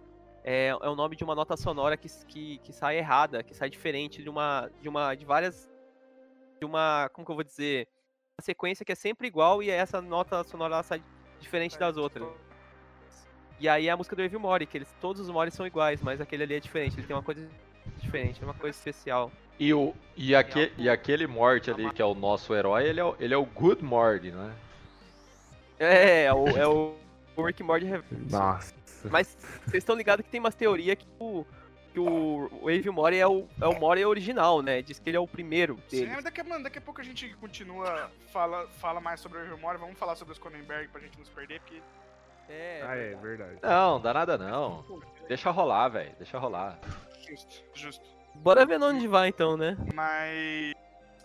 [0.43, 3.69] é, é o nome de uma nota sonora que, que, que sai errada, que sai
[3.69, 4.69] diferente de uma.
[4.81, 5.15] de uma.
[5.15, 5.69] de várias.
[6.59, 7.09] De uma.
[7.13, 7.87] como que eu vou dizer?
[8.41, 11.01] Sequência que é sempre igual e essa nota sonora ela sai
[11.39, 12.27] diferente das outras.
[13.59, 16.01] E aí é a música do Evil Mori, que eles, todos os Mori são iguais,
[16.01, 17.47] mas aquele ali é diferente, ele tem uma coisa
[17.99, 19.31] diferente, uma coisa especial.
[19.59, 23.03] E, o, e, aque, e aquele Morty ali, que é o nosso herói, ele é,
[23.05, 24.55] o- ele é o Good Morty, né?
[25.77, 26.95] É, é o, é o,
[27.43, 28.31] Rick.
[28.31, 28.73] Nossa.
[29.09, 31.45] Mas vocês estão ligados que tem umas teorias que o,
[31.91, 34.81] que o, Evil Mori é o, é o Mori original, né?
[34.81, 36.11] Diz que ele é o primeiro Sim, dele.
[36.15, 39.41] mas daqui, a- mano, daqui a pouco a gente continua, fala, fala mais sobre o
[39.41, 41.81] Evil Mori, vamos falar sobre os Cronenberg pra gente não se perder, porque
[42.49, 43.55] É, Ah, é verdade.
[43.55, 43.59] verdade.
[43.63, 44.83] Não, dá nada não.
[45.27, 46.13] Deixa rolar, velho.
[46.17, 46.77] Deixa rolar.
[47.27, 48.05] justo, justo.
[48.35, 49.77] Bora ver onde vai então, né?
[49.93, 50.73] Mas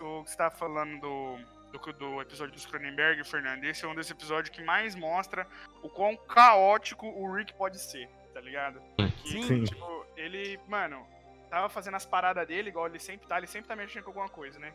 [0.01, 1.37] o que você tava falando do,
[1.79, 5.47] do, do episódio dos Cronenberg, Fernando, esse é um dos episódios que mais mostra
[5.83, 8.83] o quão caótico o Rick pode ser, tá ligado?
[9.23, 9.65] Que, Sim.
[9.65, 11.07] tipo, ele, mano,
[11.49, 14.29] tava fazendo as paradas dele, igual ele sempre tá, ele sempre tá mexendo com alguma
[14.29, 14.75] coisa, né?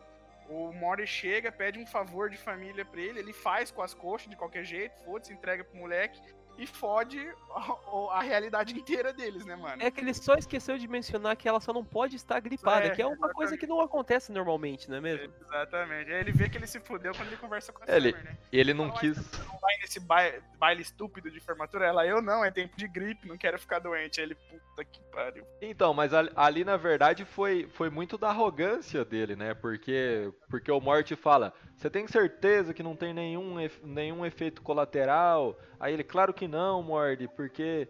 [0.49, 4.31] O Mori chega, pede um favor de família pra ele, ele faz com as coxas
[4.31, 6.19] de qualquer jeito, foda-se, entrega pro moleque
[6.57, 7.19] e fode
[7.55, 9.81] a, a realidade inteira deles, né, mano?
[9.81, 12.89] É que ele só esqueceu de mencionar que ela só não pode estar gripada, É,
[12.91, 15.33] que é uma coisa que não acontece normalmente, não é mesmo?
[15.41, 16.11] Exatamente.
[16.11, 18.37] Aí ele vê que ele se fudeu quando ele conversa com a Ele- Summer, né?
[18.51, 19.17] Ele não quis.
[19.17, 21.85] "Você não vai nesse baile, baile estúpido de formatura?
[21.87, 24.19] Ela, eu não, é tempo de gripe, não quero ficar doente.
[24.19, 25.45] Aí ele, puta que pariu.
[25.61, 29.53] Então, mas ali, ali, na verdade foi, foi muito da arrogância dele, né?
[29.53, 35.57] Porque, porque o Morty fala: Você tem certeza que não tem nenhum, nenhum efeito colateral?
[35.79, 37.87] Aí ele, claro que não, Morty, porque.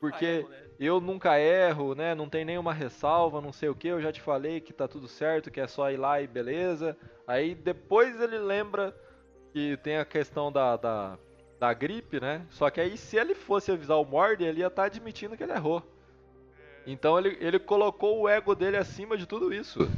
[0.00, 2.14] Porque Ah, é, eu nunca erro, né?
[2.14, 3.88] Não tem nenhuma ressalva, não sei o que.
[3.88, 6.96] Eu já te falei que tá tudo certo, que é só ir lá e beleza.
[7.26, 8.94] Aí depois ele lembra
[9.52, 11.18] que tem a questão da, da,
[11.58, 12.44] da gripe, né?
[12.50, 15.52] Só que aí se ele fosse avisar o Morty, ele ia estar admitindo que ele
[15.52, 15.82] errou.
[16.86, 19.88] Então ele, ele colocou o ego dele acima de tudo isso.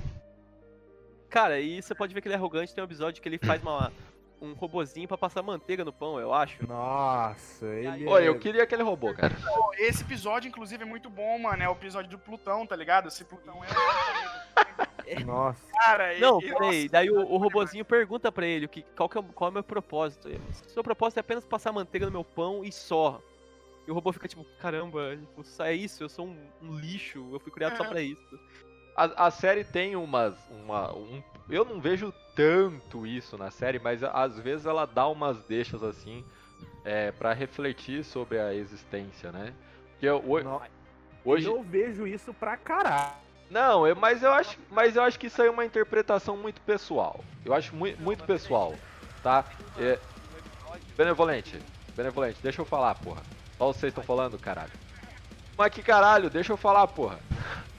[1.28, 3.60] Cara, e você pode ver que ele é arrogante, tem um episódio que ele faz
[3.60, 3.92] uma,
[4.40, 6.66] um robozinho pra passar manteiga no pão, eu acho.
[6.66, 8.06] Nossa, ele.
[8.06, 9.34] Olha, é- eu queria aquele robô, cara.
[9.78, 11.62] Esse episódio, inclusive, é muito bom, mano.
[11.62, 13.10] É o episódio do Plutão, tá ligado?
[13.10, 13.68] Se Plutão é.
[15.24, 15.62] Nossa.
[15.72, 19.08] Cara, Não, e- peraí, nossa, daí o, o robozinho pergunta pra ele o que, qual,
[19.08, 20.28] que é, o- qual é o meu propósito.
[20.28, 23.20] Ele, Seu propósito é apenas passar manteiga no meu pão e só.
[23.86, 27.38] E o robô fica tipo, caramba, tipo, é isso, eu sou um, um lixo, eu
[27.38, 28.40] fui criado só pra isso.
[28.96, 30.34] A, a série tem umas.
[30.50, 35.40] Uma, um, eu não vejo tanto isso na série, mas às vezes ela dá umas
[35.42, 36.24] deixas assim
[36.84, 39.52] é, para refletir sobre a existência, né?
[39.92, 40.22] Porque eu-
[41.24, 41.46] hoje.
[41.48, 43.12] Eu vejo isso pra caralho.
[43.50, 46.60] Não, eu- mas eu acho, mas eu acho que isso aí é uma interpretação muito
[46.62, 47.24] pessoal.
[47.44, 48.74] Eu acho muito, muito pessoal,
[49.22, 49.44] tá?
[49.78, 49.98] É,
[50.96, 51.62] benevolente,
[51.96, 53.22] benevolente, deixa eu falar, porra.
[53.58, 54.72] Olha vocês estão falando, caralho.
[55.56, 57.18] Mas que caralho, deixa eu falar, porra.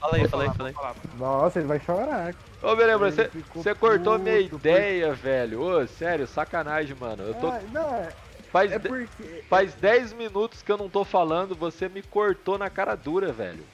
[0.00, 0.74] Fala aí, fala aí, fala aí.
[1.18, 2.34] Nossa, ele vai chorar.
[2.62, 5.60] Ô, Ele você, cortou minha puto, ideia, velho.
[5.60, 7.22] Ô, sério, sacanagem, mano.
[7.22, 8.08] Eu tô, Ah, não, é,
[8.50, 9.44] faz, é porque.
[9.48, 13.64] faz 10 minutos que eu não tô falando, você me cortou na cara dura, velho.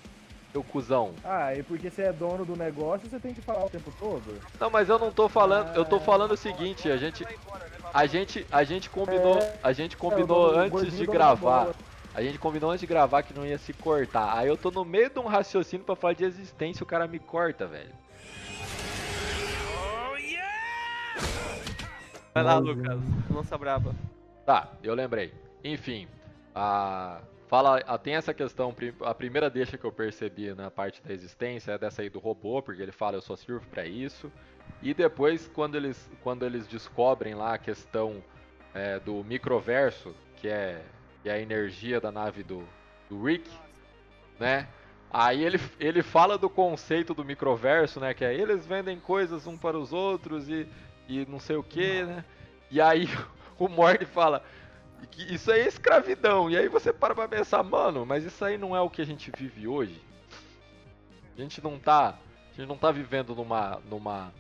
[0.52, 1.14] Seu cuzão.
[1.24, 4.40] Ah, é porque você é dono do negócio, você tem que falar o tempo todo.
[4.60, 7.26] Não, mas eu não tô falando, eu tô falando o seguinte, a gente
[7.92, 11.70] a gente a gente combinou, a gente combinou É, antes de gravar.
[12.14, 14.38] A gente combinou antes de gravar que não ia se cortar.
[14.38, 17.08] Aí eu tô no meio de um raciocínio pra falar de existência e o cara
[17.08, 17.92] me corta, velho.
[22.32, 22.58] Vai lá.
[22.58, 22.98] Lucas,
[23.30, 23.94] lança braba.
[24.44, 25.32] Tá, eu lembrei.
[25.62, 26.06] Enfim,
[26.54, 28.74] a fala, a- tem essa questão,
[29.04, 32.60] a primeira deixa que eu percebi na parte da existência é dessa aí do robô,
[32.62, 34.30] porque ele fala eu só sirvo pra isso.
[34.82, 38.22] E depois quando eles quando eles descobrem lá a questão
[38.74, 40.82] é, do microverso, que é,
[41.28, 42.66] é a energia da nave do,
[43.08, 43.50] do Rick,
[44.38, 44.68] né?
[45.10, 48.12] Aí ele, ele fala do conceito do microverso, né?
[48.12, 50.66] Que é eles vendem coisas um para os outros e,
[51.08, 52.24] e não sei o que, né?
[52.70, 53.08] E aí
[53.58, 54.42] o Morty fala
[55.10, 56.50] que isso aí é escravidão.
[56.50, 59.06] E aí você para pra pensar, mano, mas isso aí não é o que a
[59.06, 60.02] gente vive hoje.
[61.36, 62.18] A gente não tá,
[62.52, 64.32] a gente não tá vivendo numa numa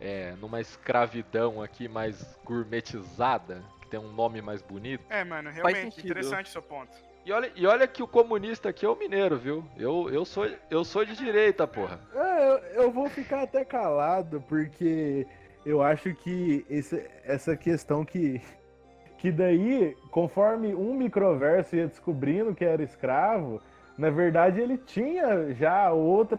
[0.00, 5.04] é, numa escravidão aqui mais gourmetizada, tem um nome mais bonito.
[5.08, 6.90] É, mano, realmente, interessante o seu ponto.
[7.24, 9.64] E olha, e olha que o comunista aqui é o mineiro, viu?
[9.78, 12.00] Eu, eu sou eu sou de direita, porra.
[12.12, 15.26] É, eu, eu vou ficar até calado, porque
[15.64, 18.42] eu acho que esse, essa questão que.
[19.18, 23.58] Que daí, conforme um microverso ia descobrindo que era escravo,
[23.96, 26.38] na verdade ele tinha já outra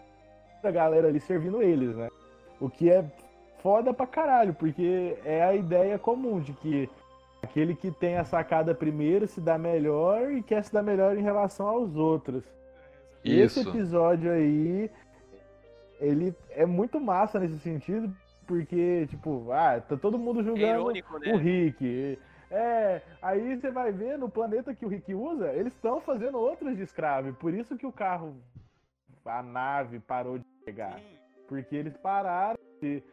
[0.71, 2.09] galera ali servindo eles, né?
[2.59, 3.03] O que é
[3.63, 6.87] foda pra caralho, porque é a ideia comum de que
[7.45, 11.21] aquele que tem a sacada primeiro se dá melhor e quer se dar melhor em
[11.21, 12.43] relação aos outros.
[13.23, 13.69] Esse Isso.
[13.69, 14.91] episódio aí,
[15.99, 18.13] ele é muito massa nesse sentido,
[18.45, 21.35] porque, tipo, ah, tá todo mundo É julgando irônico, o né?
[21.35, 22.19] Rick.
[22.51, 26.75] É, aí você vai ver no planeta que o Rick usa, eles estão fazendo outros
[26.75, 27.33] de escravo.
[27.33, 28.35] Por isso que o carro,
[29.25, 30.99] a nave parou de chegar.
[31.47, 33.03] Porque eles pararam de,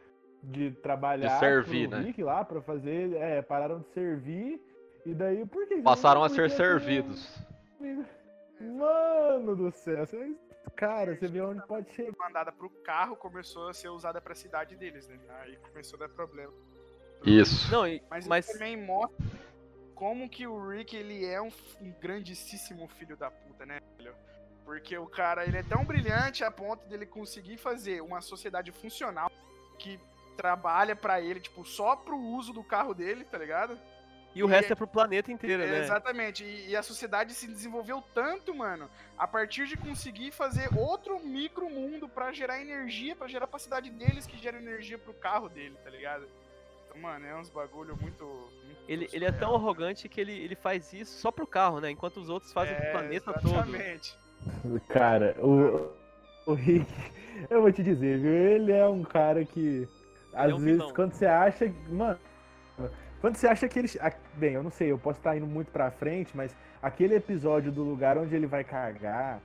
[0.43, 2.05] de trabalhar De servir, pro né?
[2.05, 3.13] Rick lá pra fazer.
[3.15, 4.61] É, pararam de servir.
[5.05, 5.81] E daí, por que?
[5.81, 7.37] Passaram a ser servidos.
[8.59, 10.35] Mano do céu, você-
[10.75, 12.13] cara, você vê onde pode chegar.
[12.17, 15.17] Mandada pro carro começou a ser usada pra cidade deles, né?
[15.41, 16.53] Aí começou a dar problema.
[17.25, 17.71] Isso.
[17.71, 19.17] Não, e- Mas, mas também mostra
[19.95, 21.51] como que o Rick ele é um,
[21.81, 24.13] um grandíssimo filho da puta, né, velho?
[24.65, 29.29] Porque o cara ele é tão brilhante a ponto dele conseguir fazer uma sociedade funcional
[29.77, 29.99] que
[30.35, 33.77] trabalha pra ele, tipo, só pro uso do carro dele, tá ligado?
[34.35, 35.79] E o resto é pro planeta inteiro, É, né?
[35.81, 36.43] Exatamente.
[36.43, 41.69] E, e a sociedade se desenvolveu tanto, mano, a partir de conseguir fazer outro micro
[41.69, 45.75] mundo pra gerar energia, pra gerar pra cidade deles que gera energia pro carro dele,
[45.83, 46.25] tá ligado?
[46.87, 48.25] Então, mano, é uns bagulho muito.
[48.65, 49.55] muito Ele, ele é tão surreal.
[49.55, 51.91] arrogante que ele, ele faz isso só pro carro, né?
[51.91, 53.49] Enquanto os outros fazem pro É, planeta todo.
[53.49, 54.17] Exatamente.
[54.89, 55.91] Cara, o,
[56.47, 56.91] o Rick,
[57.51, 58.31] eu vou te dizer, viu?
[58.33, 59.87] Ele é um cara que.
[60.33, 60.93] Às é um vezes, vilão.
[60.93, 61.71] quando você acha.
[61.89, 62.19] Mano,
[63.21, 63.89] quando você acha que ele.
[64.01, 67.71] ah, Bem, eu não sei, eu posso estar indo muito pra frente, mas aquele episódio
[67.71, 69.39] do lugar onde ele vai cagar.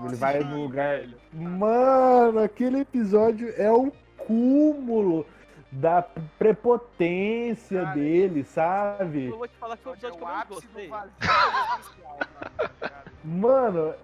[0.00, 0.98] ele Nossa, vai sim, no lugar.
[1.00, 1.16] velho.
[1.32, 5.26] Mano, aquele episódio é o cúmulo
[5.70, 6.02] da
[6.38, 9.26] prepotência Cara, dele, sabe?
[9.26, 10.72] Eu vou te falar que foi o É episódio que o eu mais ápice do
[10.72, 10.88] gostei.
[10.88, 13.04] mano, tá?
[13.24, 13.94] Mano,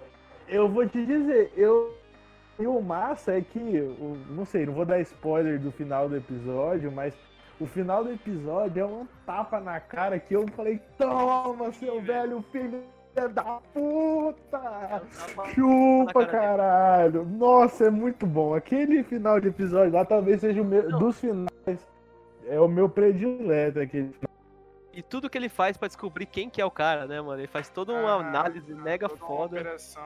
[0.49, 1.97] eu vou te dizer, eu.
[2.63, 3.61] E o massa é que,
[4.31, 7.13] não sei, não vou dar spoiler do final do episódio, mas
[7.61, 12.41] o final do episódio é um tapa na cara que eu falei: Toma, seu velho
[12.53, 12.81] filho
[13.35, 15.03] da puta!
[15.53, 17.25] Chupa, na cara caralho!
[17.25, 18.55] Nossa, é muito bom.
[18.55, 20.89] Aquele final de episódio lá talvez seja o meu.
[20.89, 21.01] Não.
[21.01, 21.49] Dos finais.
[22.47, 24.15] É o meu predileto aquele.
[24.93, 27.41] E tudo que ele faz pra descobrir quem que é o cara, né, mano?
[27.41, 29.57] Ele faz toda uma Ah, análise mega toda uma foda.
[29.57, 30.05] operação.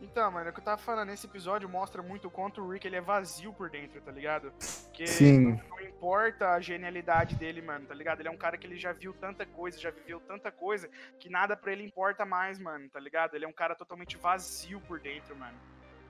[0.00, 2.68] Então, mano, é o que eu tava falando, esse episódio mostra muito o quanto o
[2.68, 4.52] Rick ele é vazio por dentro, tá ligado?
[4.84, 5.58] Porque Sim.
[5.68, 8.20] não importa a genialidade dele, mano, tá ligado?
[8.20, 11.30] Ele é um cara que ele já viu tanta coisa, já viveu tanta coisa, que
[11.30, 13.34] nada pra ele importa mais, mano, tá ligado?
[13.34, 15.56] Ele é um cara totalmente vazio por dentro, mano.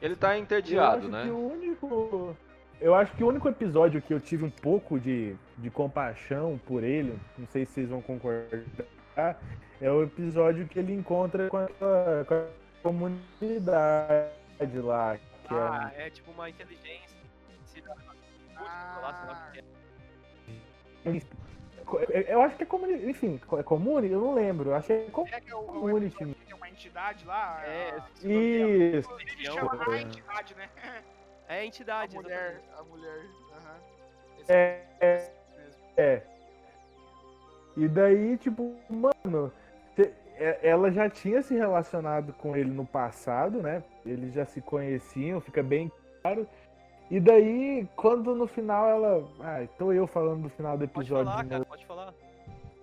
[0.00, 1.22] Ele tá Eu entediado, acho né?
[1.24, 2.36] que o único.
[2.78, 6.84] Eu acho que o único episódio que eu tive um pouco de, de compaixão por
[6.84, 9.40] ele, não sei se vocês vão concordar,
[9.80, 11.68] é o episódio que ele encontra com a,
[12.26, 12.46] com a
[12.86, 15.18] comunidade lá.
[15.46, 17.16] Que é Ah, é tipo uma inteligência.
[17.66, 18.00] cidadã,
[18.56, 18.98] Ah.
[19.02, 19.64] lá, sei lá o que é.
[22.34, 23.06] Eu acho que é community.
[23.08, 24.10] Enfim, é comune?
[24.10, 24.70] Eu não lembro.
[24.70, 26.16] Eu acho que é É que é o, o community.
[26.34, 27.62] tem uma entidade lá.
[27.64, 28.08] É, a-.
[28.26, 29.08] Isso.
[29.14, 30.68] É chama a entidade, né?
[31.48, 32.68] É a A entidade, mulher, exatamente.
[32.76, 33.24] a mulher.
[34.40, 35.80] Esse É, é, mesmo.
[35.96, 36.22] É.
[37.76, 39.65] E daí, tipo, mano, é-
[40.62, 43.82] ela já tinha se relacionado com ele no passado, né?
[44.04, 45.90] Eles já se conheciam, fica bem
[46.22, 46.46] claro.
[47.10, 49.24] E daí, quando no final ela.
[49.40, 51.30] Ah, tô eu falando do final do Pode episódio.
[51.30, 52.14] falar, de cara, pode falar.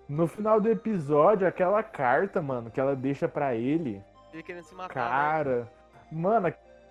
[0.08, 4.74] No final do episódio, aquela carta, mano, que ela deixa pra ele, Ele querendo se
[4.74, 4.88] matar.
[4.88, 4.94] né?
[5.10, 5.72] cara.
[6.12, 6.46] Mano,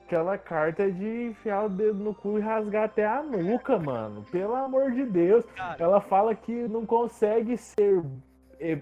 [0.05, 4.23] aquela carta é de enfiar o dedo no cu e rasgar até a nuca, mano.
[4.31, 5.43] Pelo amor de Deus.
[5.55, 8.03] Cara, Ela fala que não consegue ser.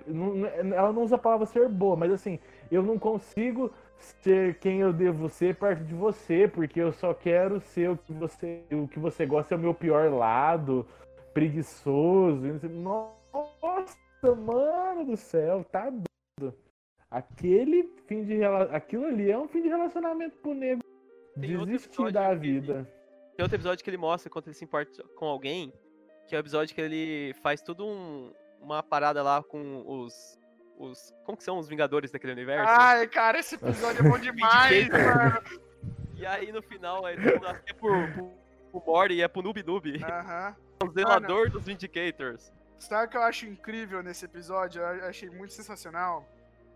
[0.08, 2.40] Não- Ela não usa a palavra ser boa, mas assim,
[2.72, 7.60] eu não consigo ser quem eu devo ser perto de você, porque eu só quero
[7.62, 10.86] ser o que você, o que você gosta é o meu pior lado,
[11.34, 12.42] preguiçoso.
[12.70, 16.56] Nossa, mano do céu, tá doido.
[17.10, 20.82] Aquele fim de aquilo ali é um fim de relacionamento pro nego
[21.36, 22.88] desistir da vida.
[23.36, 25.74] Tem outro episódio que ele mostra quando ele se importa com alguém,
[26.28, 30.40] que é o episódio que ele faz tudo um, uma parada lá com os,
[30.78, 31.14] os.
[31.26, 32.72] Como que são os Vingadores daquele universo?
[32.72, 35.42] Ai, cara, esse episódio é bom demais, mano.
[36.16, 38.32] E aí no final é, tudo- é por,
[38.72, 40.56] por Morty e é pro Noob Noob, Aham.
[40.84, 42.52] o zelador dos Vindicators.
[42.78, 44.82] Sabe o que eu acho incrível nesse episódio?
[44.82, 46.28] Eu achei muito sensacional.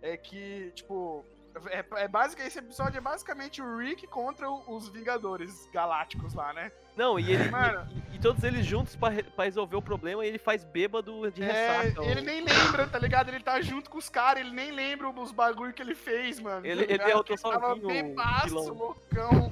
[0.02, 1.26] É que, tipo,
[1.68, 6.72] é, é basic, esse episódio é basicamente o Rick contra os Vingadores Galácticos lá, né?
[6.96, 7.50] Não, e ele.
[7.50, 7.88] Mano.
[8.12, 11.44] E, e todos eles juntos pra, pra resolver o problema e ele faz bêbado de
[11.44, 12.06] É, ressaca.
[12.06, 13.30] ele nem lembra, tá ligado?
[13.30, 16.62] Ele tá junto com os caras, ele nem lembra dos bagulho que ele fez, mano.
[16.62, 19.52] tá Ele- derrotou Ele tava sozinho o bebaço, loucão.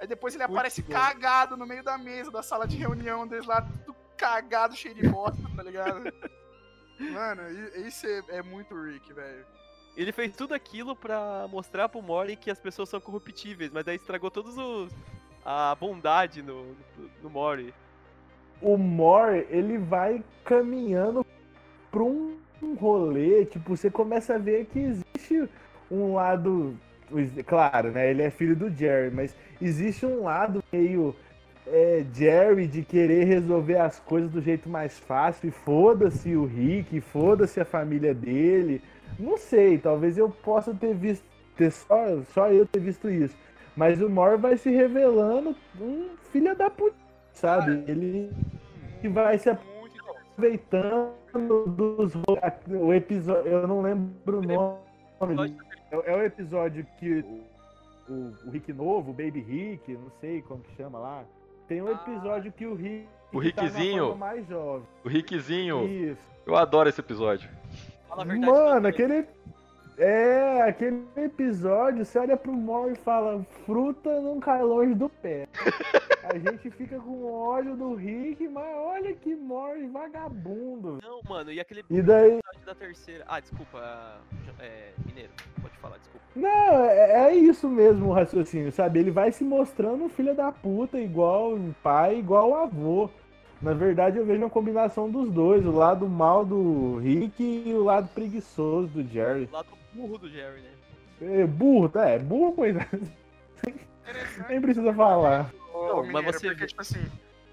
[0.00, 0.92] Aí depois ele Muito aparece bom.
[0.92, 5.08] cagado no meio da mesa da sala de reunião deles lá, tudo cagado, cheio de
[5.08, 6.02] bosta, tá ligado?
[6.98, 7.42] Mano,
[7.86, 9.46] isso é, é muito Rick, velho.
[9.96, 13.96] Ele fez tudo aquilo pra mostrar pro Morty que as pessoas são corruptíveis, mas daí
[13.96, 14.92] estragou todos os.
[15.44, 17.72] A bondade no, no, no Morty.
[18.60, 21.24] o Mor, ele vai caminhando
[21.90, 25.48] pra um um rolê, tipo, você começa a ver que existe
[25.90, 26.76] um lado,
[27.46, 31.14] claro, né, ele é filho do Jerry, mas existe um lado meio
[31.66, 37.00] é, Jerry de querer resolver as coisas do jeito mais fácil e foda-se o Rick,
[37.00, 38.82] foda-se a família dele,
[39.18, 41.24] não sei, talvez eu possa ter visto,
[41.56, 43.36] ter só, só eu ter visto isso,
[43.78, 46.96] mas o Mor vai se revelando um filho da puta,
[47.32, 48.30] sabe, ele
[49.00, 49.48] que vai se
[50.36, 51.12] aproveitando
[51.68, 52.12] dos
[52.68, 55.56] o episódio, eu não lembro o nome.
[55.90, 57.20] É, é o episódio que
[58.08, 61.24] o, o, o Rick novo, o Baby Rick, não sei como que chama lá.
[61.66, 61.92] Tem um Ah.
[61.92, 64.06] episódio que o Rick O tá Rickzinho.
[64.08, 64.86] forma mais jovem.
[65.04, 65.84] O Rickzinho.
[65.86, 66.20] Isso.
[66.46, 67.48] Eu adoro esse episódio.
[68.08, 68.50] Fala a verdade.
[68.52, 69.26] Mano, aquele.
[69.98, 75.48] É, aquele episódio, você olha pro Mor e fala, fruta não cai longe do pé.
[76.22, 80.98] A gente fica com ódio do Rick, mas olha que Mor vagabundo.
[81.02, 82.34] Não, mano, e aquele E daí.
[82.38, 83.24] episódio da terceira.
[83.26, 84.20] Ah, desculpa,
[84.60, 85.30] é, Mineiro.
[85.60, 86.24] Pode falar, desculpa.
[86.36, 89.00] Não, é, é isso mesmo o raciocínio, sabe?
[89.00, 93.10] Ele vai se mostrando filho da puta, igual o pai, igual o avô.
[93.60, 97.82] Na verdade, eu vejo uma combinação dos dois, o lado mal do Rick e o
[97.84, 99.48] lado preguiçoso do Jerry.
[99.50, 99.68] O lado
[99.98, 100.70] burro do Jerry, né?
[101.20, 102.08] É, burro, tá?
[102.08, 102.80] É burro, coisa.
[103.66, 104.48] Interessante.
[104.48, 105.50] Nem precisa falar.
[105.72, 107.04] Ô, Não, mas você porque, tipo assim,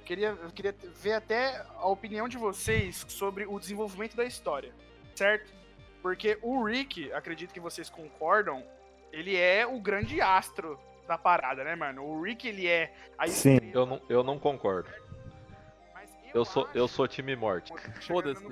[0.06, 4.72] queria, eu queria ver até a opinião de vocês sobre o desenvolvimento da história,
[5.16, 5.52] certo?
[6.02, 8.64] Porque o Rick, acredito que vocês concordam,
[9.12, 12.04] ele é o grande astro da parada, né, mano?
[12.04, 13.58] O Rick, ele é a Sim.
[13.74, 14.90] Eu não, eu não concordo.
[15.94, 17.74] mas Eu sou, eu sou time morte.
[18.02, 18.46] Foda-se.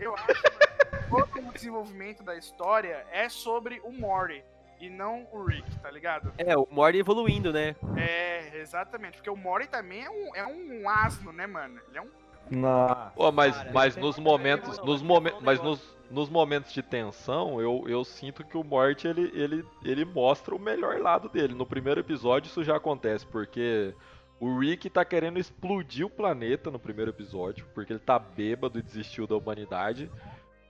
[0.00, 4.42] Eu acho que todo o desenvolvimento da história é sobre o Morty
[4.80, 6.32] e não o Rick, tá ligado?
[6.38, 7.74] É, o Morty evoluindo, né?
[7.96, 9.16] É, exatamente.
[9.16, 11.80] Porque o Morty também é um, é um asno, né, mano?
[11.88, 12.08] Ele é um.
[12.50, 13.12] Nossa.
[13.14, 16.82] Pô, mas, Cara, mas nos momentos, não, nos momen- um mas nos, nos momentos de
[16.82, 21.52] tensão, eu, eu sinto que o Mort ele, ele, ele mostra o melhor lado dele.
[21.54, 23.94] No primeiro episódio isso já acontece, porque
[24.40, 28.82] o Rick tá querendo explodir o planeta no primeiro episódio, porque ele tá bêbado e
[28.82, 30.10] desistiu da humanidade.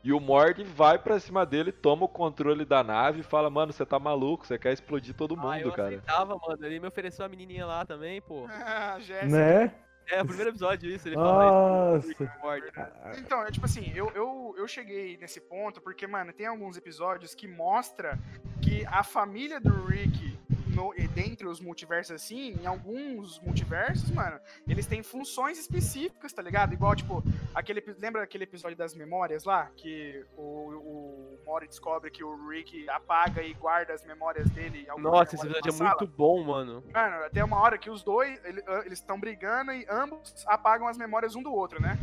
[0.03, 3.73] E o Mord vai pra cima dele, toma o controle da nave e fala: Mano,
[3.73, 5.89] você tá maluco, você quer explodir todo mundo, ah, eu cara.
[5.89, 6.65] aceitava, mano.
[6.65, 8.47] Ele me ofereceu a menininha lá também, pô.
[8.81, 9.27] Ah, Jéssica.
[9.27, 9.73] Né?
[10.11, 12.09] É, o primeiro episódio isso, ele fala isso.
[12.09, 12.25] Nossa.
[12.25, 12.73] Rick Morty.
[13.19, 17.35] Então, é tipo assim, eu, eu, eu cheguei nesse ponto porque, mano, tem alguns episódios
[17.35, 18.19] que mostra
[18.63, 20.39] que a família do Rick,
[20.79, 26.41] no, e dentre os multiversos assim, em alguns multiversos, mano, eles têm funções específicas, tá
[26.41, 26.73] ligado?
[26.73, 27.23] Igual, tipo,
[27.53, 29.71] aquele, lembra aquele episódio das memórias lá?
[29.77, 34.87] Que o, o Mori descobre que o Rick apaga e guarda as memórias dele.
[34.99, 35.97] Nossa, esse episódio é sala?
[35.99, 36.85] muito bom, mano.
[36.93, 40.97] Mano, até uma hora que os dois, ah, eles estão brigando e ambos apagam as
[40.97, 41.99] memórias um do outro, né?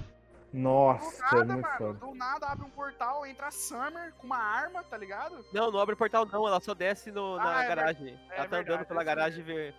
[0.55, 1.93] Do Nossa, é nada, muito mano, foda.
[1.99, 5.45] do nada abre um portal, entra a Summer com uma arma, tá ligado?
[5.51, 8.07] Não, não abre o portal não, ela só desce no, na Ah, é ver- garagem.
[8.13, 9.73] é ela tá verdade, andando pela é garagem e vê.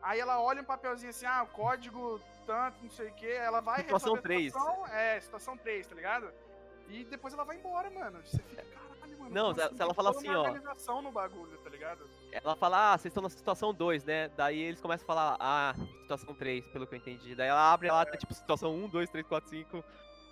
[0.00, 3.80] Aí ela olha um papelzinho assim, ah, código tanto, não sei o que, ela vai
[3.80, 4.52] Situação resolver a três.
[4.52, 6.30] situação, é, situação 3, tá ligado?
[6.88, 8.20] E depois ela vai embora, mano.
[8.24, 9.30] Você fica, caralho, mano.
[9.34, 9.76] Não, se- assim?
[9.76, 10.42] se ela fala assim, uma ó.
[10.42, 12.08] organização no bagulho, tá ligado?
[12.30, 14.28] Ela fala, ah, vocês estão na situação 2, né?
[14.36, 17.34] Daí eles começam a falar, ah, situação 3, pelo que eu entendi.
[17.34, 19.84] Daí ela abre ela tá tipo situação 1, 2, 3, 4, 5.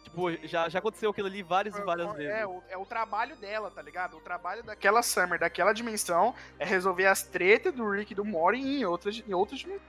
[0.02, 2.32] Tipo, já, já aconteceu aquilo ali várias e várias vezes.
[2.32, 4.16] É o, é o trabalho dela, tá ligado?
[4.16, 8.58] O trabalho daquela Summer, daquela dimensão, é resolver as tretas do Rick e do Mori
[8.60, 9.88] em outras, em outras dimensões.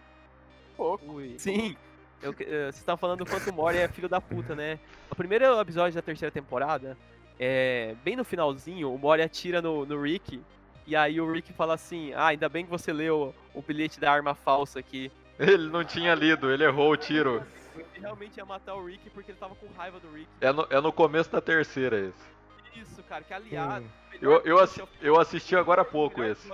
[0.78, 1.22] Pouco.
[1.38, 1.76] Sim.
[2.22, 4.80] Eu, que- eh, vocês estavam falando o quanto o Mori é filho da puta, né?
[5.09, 6.95] O primeiro episódio da terceira temporada,
[7.39, 10.41] é, bem no finalzinho, o Mori atira no, no Rick.
[10.86, 14.12] E aí o Rick fala assim, ah, ainda bem que você leu o bilhete da
[14.12, 15.12] arma falsa aqui.
[15.39, 17.43] Ele não tinha lido, ele errou o tiro.
[17.76, 20.28] Ele realmente ia matar o Rick porque ele tava com raiva do Rick.
[20.42, 22.32] É no, é no começo da terceira esse.
[22.80, 23.84] Isso, cara, que aliado.
[23.86, 23.90] Hum.
[24.22, 26.48] Eu, eu, assi- eu assisti agora há pouco esse.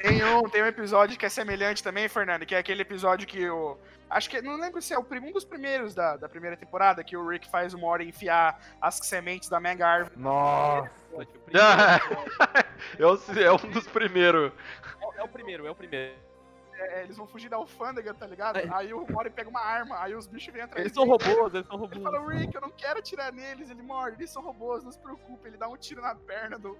[0.00, 3.48] Tem um, tem um episódio que é semelhante também, Fernando, que é aquele episódio que
[3.48, 3.78] o.
[4.10, 4.42] Acho que.
[4.42, 7.26] Não lembro se é o prim- um dos primeiros da, da primeira temporada, que o
[7.26, 10.16] Rick faz o Mori enfiar as sementes da Mega Árvore.
[10.18, 10.90] Nossa.
[11.12, 12.72] O primeiro episódio.
[12.98, 14.52] É o, é um dos primeiros.
[15.00, 16.14] É, é o primeiro, é o primeiro.
[16.82, 18.58] É, eles vão fugir da alfândega, tá ligado?
[18.58, 18.68] É.
[18.74, 21.66] Aí o Mori pega uma arma, aí os bichos vêm atrás Eles são robôs, eles
[21.66, 22.02] são Ele robôs.
[22.02, 23.70] fala, Rick, eu não quero atirar neles.
[23.70, 25.46] Ele morre, eles são robôs, não se preocupe.
[25.48, 26.76] Ele dá um tiro na perna do.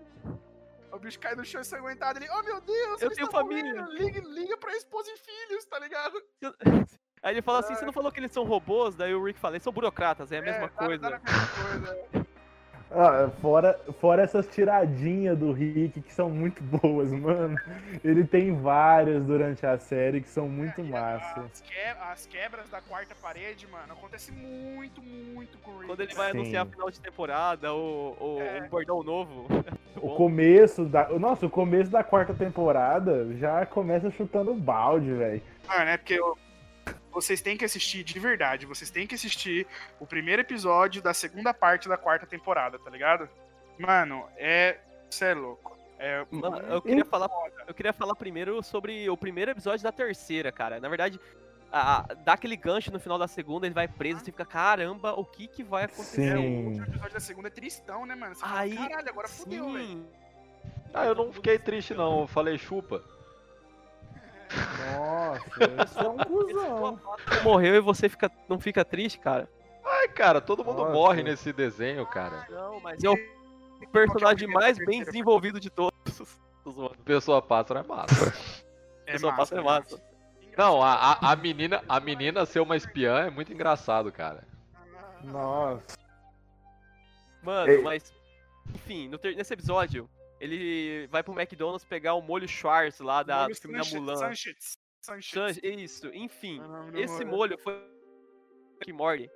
[0.93, 2.19] O bicho cai no chão ensanguentado.
[2.19, 3.93] Ele, oh meu Deus, Eu tenho família." morrendo.
[3.95, 6.23] Liga, liga pra esposa e filhos, tá ligado?
[7.23, 8.97] Aí ele fala assim, você não falou que eles são robôs?
[8.97, 11.03] Daí o Rick fala, eles são burocratas, é a mesma É, tá- coisa.
[11.03, 11.47] tá na mesma
[12.11, 12.27] coisa.
[12.95, 17.59] Ah, fora, fora essas tiradinhas do Rick que são muito boas, mano.
[18.05, 21.41] Ele tem várias durante a série que são muito massa.
[21.41, 21.75] As, que-
[22.11, 25.87] as quebras da quarta parede, mano, acontece muito, muito com o Rick.
[25.87, 26.39] Quando ele vai Sim.
[26.39, 28.63] anunciar a final de temporada, o, o, É.
[28.63, 29.47] um bordão novo.
[29.97, 30.17] O Bom.
[30.17, 31.09] começo da.
[31.11, 35.41] Nossa, o começo da quarta temporada já começa chutando balde, velho.
[35.69, 36.37] Mano, é porque eu-
[37.13, 38.67] vocês têm que assistir de verdade.
[38.67, 39.67] Vocês têm que assistir
[40.01, 43.29] o primeiro episódio da segunda parte da quarta temporada, tá ligado?
[43.79, 44.79] Mano, é.
[45.11, 45.77] Você é louco.
[45.99, 46.27] É.
[46.31, 47.29] Mano, eu queria falar,
[47.69, 50.81] eu queria falar primeiro sobre o primeiro episódio da terceira, cara.
[50.81, 51.21] Na verdade,
[51.71, 55.13] a, a- dá aquele gancho no final da segunda, ele vai preso, você fica, caramba,
[55.15, 56.33] o que que vai acontecer?
[56.33, 56.67] É, o Sim.
[56.67, 58.35] último episódio da segunda é tristão, né, mano?
[58.35, 59.87] Você fala, Aí, caralho, agora fudeu, velho.
[59.87, 60.07] sim.
[60.95, 63.03] Ah, eu não fiquei triste não, eu falei chupa.
[64.97, 67.01] Nossa, isso é um cuzão.
[67.43, 69.49] Morreu e você fica, não fica triste, cara?
[69.85, 70.93] Ai, cara, todo mundo Nossa.
[70.93, 72.47] morre nesse desenho, cara.
[72.51, 73.17] Não, mas é o
[73.93, 75.93] personagem mais bem desenvolvido de todos.
[77.05, 78.35] Pessoa pássaro é massa.
[79.07, 80.01] É Pessoa passa é massa.
[80.57, 84.47] Não, a, a, a menina, a menina ser uma espiã é muito engraçado, cara.
[85.25, 85.97] Nossa.
[87.43, 87.83] Mano, Ei.
[87.83, 88.13] mas.
[88.75, 90.09] Enfim, no ter- nesse episódio,
[90.43, 94.17] ele vai pro McDonald's pegar o molho Schwartz lá da, do filme da Mulan.
[94.17, 96.61] Sanch- Isso, enfim.
[96.61, 97.75] É do Esse molho foi
[98.89, 99.31] and Morty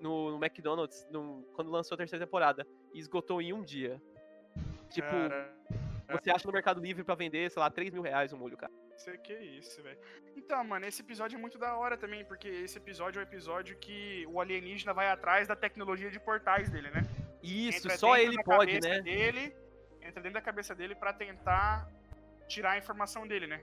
[0.00, 2.66] no, no McDonald's no- quando lançou a terceira temporada.
[2.94, 4.00] E esgotou em um dia.
[4.90, 5.54] Tipo, Cara,
[6.22, 8.72] você acha no Mercado Livre pra vender, sei lá, 3 mil reais o molho, cara.
[8.96, 9.98] Sei que é isso, velho.
[10.36, 13.76] Então, mano, esse episódio é muito da hora também, porque esse episódio é o episódio
[13.78, 17.02] que o alienígena vai atrás da tecnologia de portais dele, né?
[17.42, 19.00] Isso, Entra só ele pode, né?
[19.02, 19.54] Dele,
[20.06, 21.88] entra dentro da cabeça dele pra tentar
[22.48, 23.60] tirar a informação dele, né?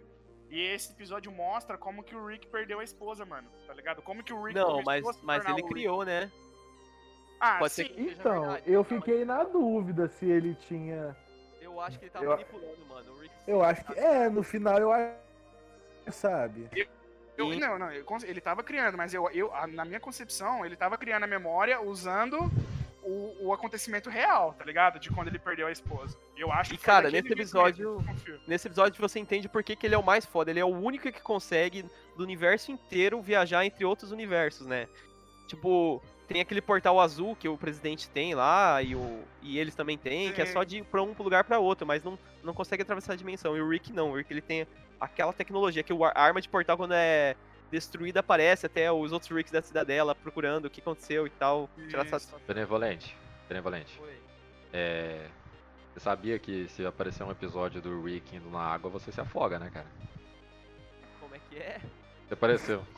[0.49, 3.47] E esse episódio mostra como que o Rick perdeu a esposa, mano.
[3.65, 4.01] Tá ligado?
[4.01, 6.31] Como que o Rick Não, mas, mas ele criou, né?
[7.39, 7.93] Ah, pode ser sim.
[7.93, 8.63] que- Então, verdade.
[8.71, 11.15] eu fiquei na dúvida se ele tinha.
[11.61, 13.11] Eu acho que ele tava Eu- manipulando, mano.
[13.13, 13.99] O Rick Eu acho que.
[13.99, 15.15] É, no final eu acho.
[16.11, 16.69] Sabe?
[17.35, 17.59] Eu- Sim.
[17.59, 21.23] não, não, eu ele tava criando, mas eu, eu, na minha concepção, ele tava criando
[21.23, 22.37] a memória usando
[23.03, 24.99] o, o acontecimento real, tá ligado?
[24.99, 26.17] De quando ele perdeu a esposa.
[26.37, 28.03] Eu acho E, que foi cara, nesse episódio-.
[28.47, 30.49] Nesse episódio você entende por que, que ele é o mais foda.
[30.51, 31.85] Ele é o único que consegue,
[32.17, 34.87] do universo inteiro, viajar entre outros universos, né?
[35.47, 39.97] Tipo, tem aquele portal azul que o presidente tem lá, e, o, e eles também
[39.97, 40.53] têm, que é Sim.
[40.53, 43.55] só de ir pra um lugar pra outro, mas não, não consegue atravessar a dimensão.
[43.57, 44.65] E o Rick não, o Rick ele tem
[44.99, 47.35] aquela tecnologia que o- a arma de portal, quando é
[47.73, 51.67] destruída, aparece até os outros Ricks da cidadela procurando o que aconteceu e tal.
[51.89, 52.17] Tirar essa...
[52.17, 52.35] Isso.
[52.47, 53.17] Benevolente.
[53.49, 53.99] Benevolente.
[54.71, 55.27] É.
[55.91, 59.59] Você sabia que se aparecer um episódio do Rick indo na água, você se afoga,
[59.59, 59.87] né, cara?
[61.19, 61.79] Como é que é?
[62.27, 62.83] Se apareceu.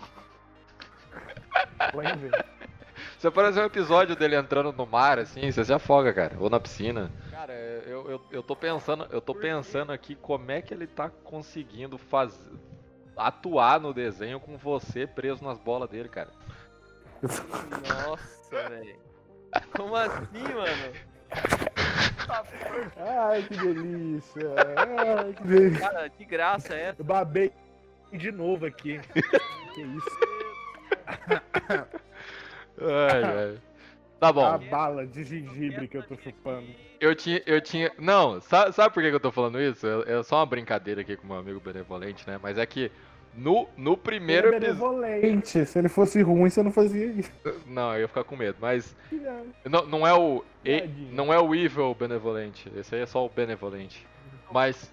[3.17, 6.35] Se aparecer um episódio dele entrando no mar, assim, você se afoga, cara.
[6.39, 7.11] Ou na piscina.
[7.31, 11.09] Cara, eu, eu, eu tô pensando, eu tô pensando aqui como é que ele tá
[11.09, 12.51] conseguindo fazer.
[13.17, 16.29] Atuar no desenho com você preso nas bolas dele, cara.
[17.21, 18.99] Nossa, velho.
[19.75, 20.93] Como assim, mano?
[22.97, 24.55] Ai, que delícia.
[24.77, 25.79] Ai, que delícia.
[25.79, 27.01] Cara, que graça é essa?
[27.01, 27.51] Eu babei
[28.11, 28.99] de novo aqui.
[29.73, 30.19] que isso?
[32.81, 33.57] Ai, ai.
[34.27, 34.45] Tá bom.
[34.45, 36.67] A bala de gengibre que eu tô chupando.
[36.99, 37.91] Eu tinha, eu tinha.
[37.99, 39.85] Não, sabe, sabe por que eu tô falando isso?
[40.07, 42.39] É é só uma brincadeira aqui com meu amigo benevolente, né?
[42.41, 42.91] Mas é que
[43.35, 45.01] no, no primeiro Ele é episódio.
[45.01, 45.65] benevolente.
[45.65, 47.31] Se ele fosse ruim, você não fazia isso.
[47.67, 48.95] Não, eu ia ficar com medo, mas.
[49.65, 50.43] Não, não é o.
[50.63, 50.87] e-.
[51.11, 52.71] Não é o evil benevolente.
[52.75, 54.07] Esse aí é só o benevolente.
[54.51, 54.91] Mas.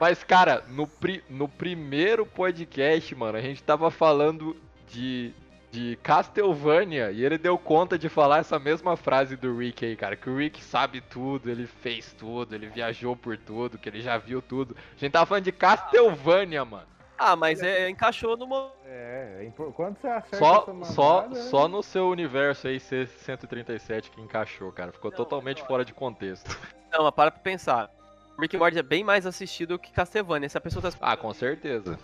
[0.00, 4.56] Mas, cara, no, pri, no primeiro podcast, mano, a gente tava falando
[4.88, 5.32] de,
[5.70, 10.16] de Castlevania e ele deu conta de falar essa mesma frase do Rick aí, cara.
[10.16, 14.18] Que o Rick sabe tudo, ele fez tudo, ele viajou por tudo, que ele já
[14.18, 14.76] viu tudo.
[14.96, 16.86] A gente tava falando de Castlevania, mano.
[17.16, 18.72] Ah, mas é, encaixou numa.
[18.86, 21.34] É, é impor- quando você acerta Só, essa só, né?
[21.36, 24.90] só no seu universo aí C137 que encaixou, cara.
[24.90, 26.48] Ficou Não, totalmente fora de contexto.
[26.90, 27.90] Não, mas para pra pensar.
[28.38, 30.48] Rick Morty é bem mais assistido que Castlevania.
[30.48, 31.98] Se a pessoa tá Ah, com certeza.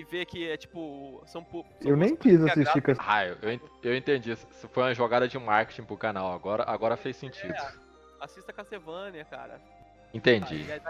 [0.00, 1.22] E vê que é tipo.
[1.26, 4.32] São, são Eu nem quis assistir com Ah, eu, eu en- eu entendi.
[4.32, 6.32] Isso foi uma jogada de marketing pro canal.
[6.32, 7.54] Agora, agora fez sentido.
[8.20, 9.60] Assista Castlevania, cara.
[10.14, 10.62] Entendi.
[10.64, 10.80] Vai-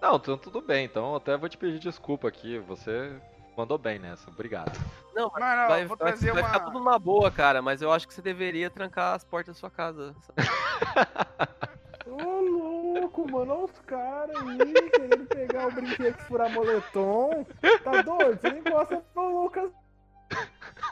[0.00, 0.84] Não, então tudo bem.
[0.84, 2.58] Então até vou te pedir desculpa aqui.
[2.60, 3.12] Você
[3.56, 4.28] mandou bem nessa.
[4.30, 4.72] Obrigado.
[5.14, 6.48] Não, mas Mano, vai, vou vai- trazer vai uma.
[6.52, 7.62] ficar tudo numa boa, cara.
[7.62, 10.14] Mas eu acho que você deveria trancar as portas da sua casa.
[12.06, 17.46] Ô, louco, mano, olha os caras aí querendo pegar o brinquedo furar moletom.
[17.82, 18.40] Tá doido?
[18.40, 19.70] Você nem gosta do Lucas.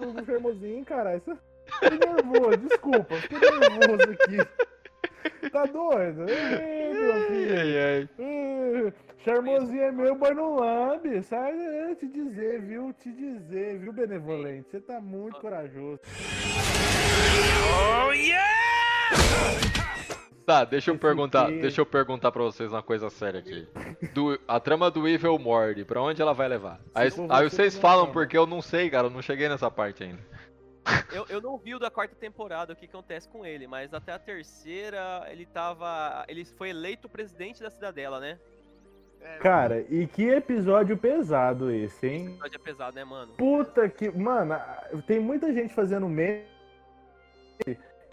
[0.00, 1.16] Do Fermozinho, cara.
[1.16, 1.36] Isso...
[1.80, 3.14] Fiquei nervoso, desculpa.
[3.16, 5.50] Fiquei nervoso aqui.
[5.50, 6.26] Tá doido?
[6.28, 8.08] Ei, meu filho.
[8.18, 8.92] ai.
[9.24, 11.22] Charmosinho é meu, boi no lambe.
[11.22, 12.92] Sai, é, te dizer, viu?
[12.92, 14.68] Te dizer, viu, benevolente?
[14.70, 16.00] Você tá muito corajoso.
[20.46, 21.46] Tá, deixa eu Esse perguntar.
[21.48, 21.58] quê?
[21.60, 23.66] Deixa eu perguntar pra vocês uma coisa séria aqui.
[24.12, 26.80] Do, a trama do Evil Mord, pra onde ela vai levar?
[26.94, 28.12] Aí, aí você, vocês falam fala.
[28.12, 29.06] porque eu não sei, cara.
[29.06, 30.20] Eu não cheguei nessa parte ainda.
[31.10, 34.12] Eu, eu não vi o da quarta temporada o que acontece com ele, mas até
[34.12, 36.24] a terceira ele tava.
[36.28, 38.38] Ele foi eleito presidente da cidadela, né?
[39.22, 42.26] É, Cara, e que episódio pesado esse, hein?
[42.26, 43.32] Episódio é pesado, né, mano?
[43.32, 44.10] Puta que.
[44.10, 44.54] Mano,
[45.06, 46.44] tem muita gente fazendo meme.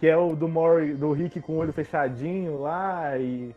[0.01, 3.55] Que é o do Mori, do Rick com o olho fechadinho lá e.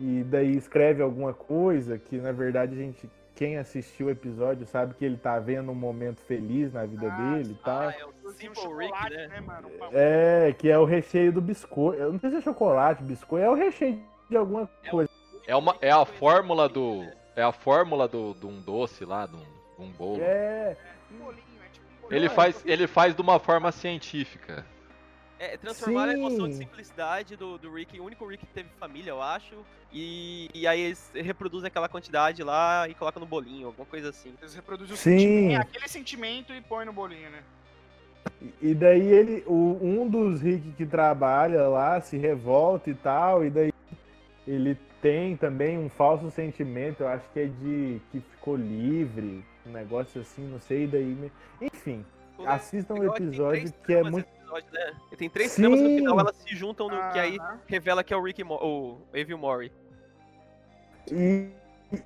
[0.00, 4.94] E daí escreve alguma coisa que na verdade a gente quem assistiu o episódio sabe
[4.94, 7.88] que ele tá vendo um momento feliz na vida ah, dele e tal.
[7.88, 9.28] Ah, é o Simple Rick, né?
[9.28, 9.70] né mano?
[9.92, 12.00] É, que é o recheio do biscoito.
[12.00, 15.10] Eu não sei se é chocolate, biscoito, é o recheio de alguma coisa.
[15.46, 17.06] É, uma, é a fórmula do.
[17.36, 20.20] É a fórmula do, de um doce lá, de um, de um bolo.
[20.20, 20.76] É.
[22.10, 24.64] Ele faz, ele faz de uma forma científica.
[25.44, 26.10] É, transformar Sim.
[26.10, 29.54] a emoção de simplicidade do, do Rick, o único Rick que teve família, eu acho.
[29.92, 34.34] E, e aí eles reproduzem aquela quantidade lá e colocam no bolinho, alguma coisa assim.
[34.40, 37.42] Eles reproduzem o sentimento, aquele sentimento e põe no bolinho, né?
[38.60, 43.50] E daí ele, o, um dos Rick que trabalha lá se revolta e tal, e
[43.50, 43.72] daí
[44.46, 49.70] ele tem também um falso sentimento, eu acho que é de que ficou livre, um
[49.70, 51.30] negócio assim, não sei, e daí.
[51.60, 52.04] Enfim,
[52.46, 54.94] assistam o episódio que é muito episódio, né?
[55.10, 55.62] E tem três Sim.
[55.62, 58.54] tramas no final, elas se juntam no que aí revela que é o Rick Mo
[58.54, 59.72] o Evil Mori.
[61.10, 61.48] E,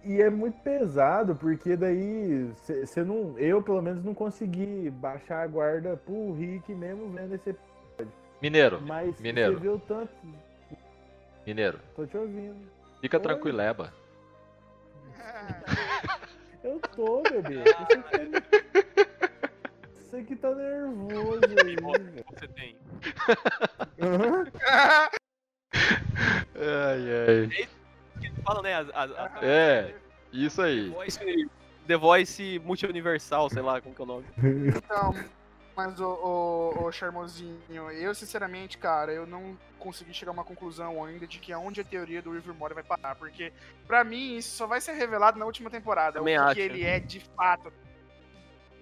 [0.04, 3.38] e é muito pesado, porque daí você não.
[3.38, 8.12] Eu pelo menos não consegui baixar a guarda pro Rick mesmo vendo esse episódio.
[8.40, 8.80] Mineiro.
[8.82, 9.54] Mas Mineiro.
[9.54, 10.12] você viu tanto.
[11.46, 11.78] Mineiro.
[11.94, 12.68] Tô te ouvindo.
[13.00, 13.22] Fica Oi?
[13.22, 13.92] tranquileba.
[16.62, 17.62] Eu tô, bebê.
[17.62, 19.06] Você tá
[20.18, 21.76] você que tá nervoso aí.
[22.30, 22.76] você tem.
[26.56, 27.68] ai, ai.
[28.24, 28.74] É fala, né?
[28.74, 29.42] As, as, as...
[29.42, 29.94] É,
[30.32, 30.88] isso aí.
[30.90, 31.50] The Voice,
[31.86, 34.26] The Voice Multi-Universal, sei lá como que é o nome.
[34.76, 35.14] Então,
[35.76, 37.60] mas o, o, o Charmosinho,
[37.92, 41.84] eu sinceramente, cara, eu não consegui chegar a uma conclusão ainda de que aonde a
[41.84, 43.52] teoria do Rivermore vai parar, porque
[43.86, 46.60] para mim isso só vai ser revelado na última temporada, Também o que acho.
[46.60, 47.72] ele é de fato.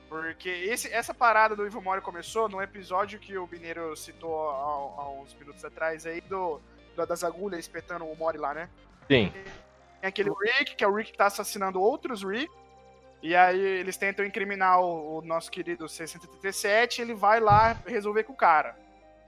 [0.09, 5.02] Porque esse, essa parada do Ivo Mori começou no episódio que o Mineiro citou há,
[5.02, 6.61] há uns minutos atrás aí, do,
[6.94, 8.68] do, das agulhas espetando o Mori lá, né?
[9.09, 9.32] Sim.
[10.00, 12.50] Tem aquele Rick, que é o Rick que tá assassinando outros Rick.
[13.22, 18.32] E aí eles tentam incriminar o, o nosso querido 637 ele vai lá resolver com
[18.32, 18.76] o cara.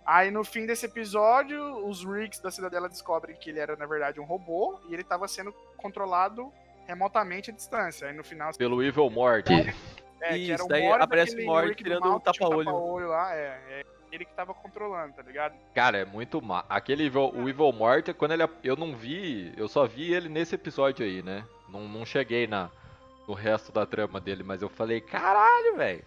[0.08, 4.18] Aí no fim desse episódio, os Ricks da Cidadela descobrem que ele era, na verdade,
[4.18, 6.50] um robô e ele estava sendo controlado
[6.86, 8.08] remotamente à distância.
[8.08, 8.50] Aí no final.
[8.54, 9.46] Pelo Evil Mort.
[10.20, 12.64] É, Isso, que era o daí aparece o Mord tirando o tapa-olho.
[12.64, 15.54] Tapa lá, é, é ele que tava controlando, tá ligado?
[15.74, 16.64] Cara, é muito má.
[16.68, 18.48] Aquele Evil, o Evil Mort, quando ele.
[18.64, 19.52] Eu não vi.
[19.56, 21.44] Eu só vi ele nesse episódio aí, né?
[21.68, 22.70] Não, não cheguei na,
[23.26, 26.04] no resto da trama dele, mas eu falei, caralho, velho.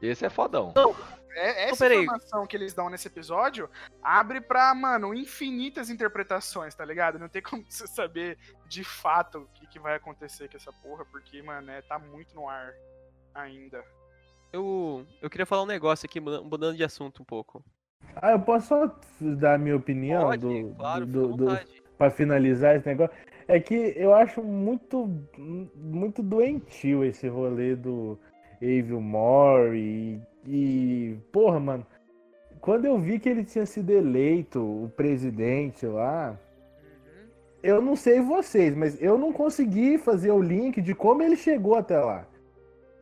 [0.00, 0.72] Esse é fodão.
[0.76, 0.94] Não,
[1.36, 3.68] é, essa não, informação que eles dão nesse episódio
[4.02, 7.18] abre pra, mano, infinitas interpretações, tá ligado?
[7.18, 11.04] Não tem como você saber de fato o que, que vai acontecer com essa porra,
[11.06, 12.72] porque, mano, é, tá muito no ar
[13.36, 13.82] ainda.
[14.52, 17.62] Eu, eu queria falar um negócio aqui, mudando de assunto um pouco.
[18.14, 21.46] Ah, eu posso só dar a minha opinião Pode, do, claro, do, do,
[21.98, 23.14] pra finalizar esse negócio?
[23.46, 25.08] É que eu acho muito,
[25.74, 28.18] muito doentio esse rolê do
[28.60, 31.18] Evil More e, e.
[31.30, 31.86] Porra, mano.
[32.60, 37.28] Quando eu vi que ele tinha sido eleito o presidente lá, uhum.
[37.62, 41.76] eu não sei vocês, mas eu não consegui fazer o link de como ele chegou
[41.76, 42.26] até lá.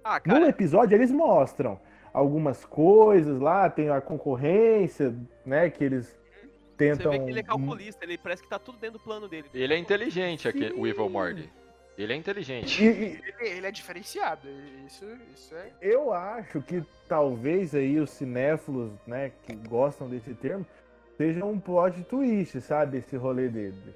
[0.04, 0.38] Ah, cara...
[0.38, 1.80] No episódio eles mostram
[2.12, 6.16] algumas coisas lá, tem a concorrência, né, que eles
[6.76, 7.10] tentam...
[7.10, 9.48] Você vê que ele é calculista, ele parece que tá tudo dentro do plano dele.
[9.52, 11.50] Ele é inteligente, aqui, o Evil Morty.
[11.96, 12.84] Ele é inteligente.
[12.84, 12.90] E, e...
[12.90, 14.46] Ele, ele, é diferenciado,
[14.86, 15.72] isso, isso é...
[15.80, 20.66] Eu acho que talvez aí os cinéfilos, né, que gostam desse termo,
[21.16, 23.94] seja um plot twist, sabe, esse rolê dele.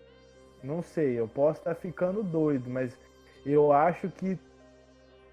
[0.63, 2.99] Não sei, eu posso estar ficando doido, mas
[3.47, 4.37] eu acho que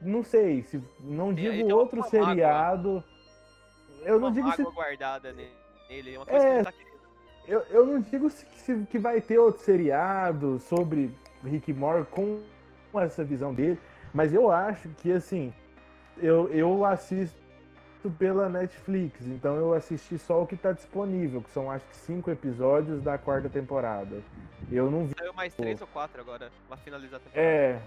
[0.02, 3.04] não sei, se não digo outro seriado.
[4.04, 6.74] Eu não digo se guardada nele, uma coisa é, que tá
[7.48, 12.41] eu, eu não digo se, se, que vai ter outro seriado sobre Rick Moore com
[12.96, 13.80] essa visão dele,
[14.14, 15.54] mas eu acho que assim,
[16.18, 17.36] eu, eu assisto
[18.18, 22.32] pela Netflix, então eu assisti só o que está disponível, que são acho que cinco
[22.32, 24.22] episódios da quarta temporada.
[24.72, 25.14] Eu não vi.
[25.18, 27.48] Saiu mais três ou quatro agora, pra finalizar a temporada.
[27.48, 27.82] É,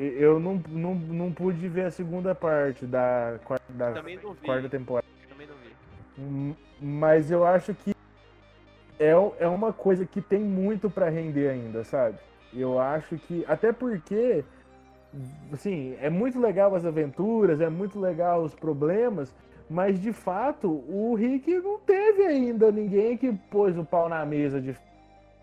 [0.00, 3.32] eu não, não, não pude ver a segunda parte da,
[3.68, 3.92] da
[4.42, 5.06] quarta temporada.
[5.28, 5.70] Também não vi.
[6.18, 7.94] Hum, mas eu acho que
[8.98, 12.16] é, é uma coisa que tem muito para render ainda, sabe?
[12.52, 13.44] Eu acho que.
[13.46, 14.42] Até porque.
[15.52, 19.34] Assim, é muito legal as aventuras, é muito legal os problemas,
[19.68, 24.60] mas de fato o Rick não teve ainda ninguém que pôs o pau na mesa
[24.60, 24.74] de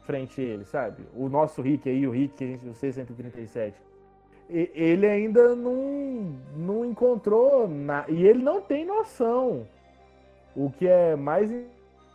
[0.03, 1.03] frente a ele, sabe?
[1.14, 3.74] O nosso Rick aí, o Rick o C-137
[4.50, 9.68] ele ainda não, não encontrou na, e ele não tem noção.
[10.56, 11.52] O que é mais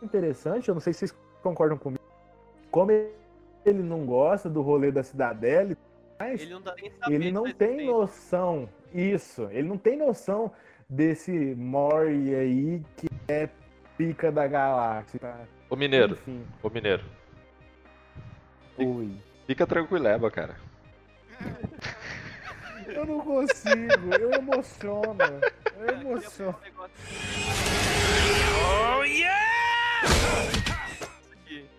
[0.01, 2.03] interessante, eu não sei se vocês concordam comigo,
[2.71, 5.75] como ele não gosta do rolê da cidadela,
[6.19, 10.51] Ele não, saber ele não tem noção, isso, ele não tem noção
[10.89, 13.49] desse Mori aí que é
[13.97, 15.19] pica da galáxia.
[15.19, 15.39] Tá?
[15.69, 16.45] Ô Mineiro, Enfim.
[16.61, 17.03] ô Mineiro.
[18.77, 19.11] Oi.
[19.45, 20.55] Fica tranquileba, cara.
[23.03, 25.17] Eu não consigo, eu emociono.
[25.75, 26.55] Eu emociono.
[28.65, 30.47] Oh yeah!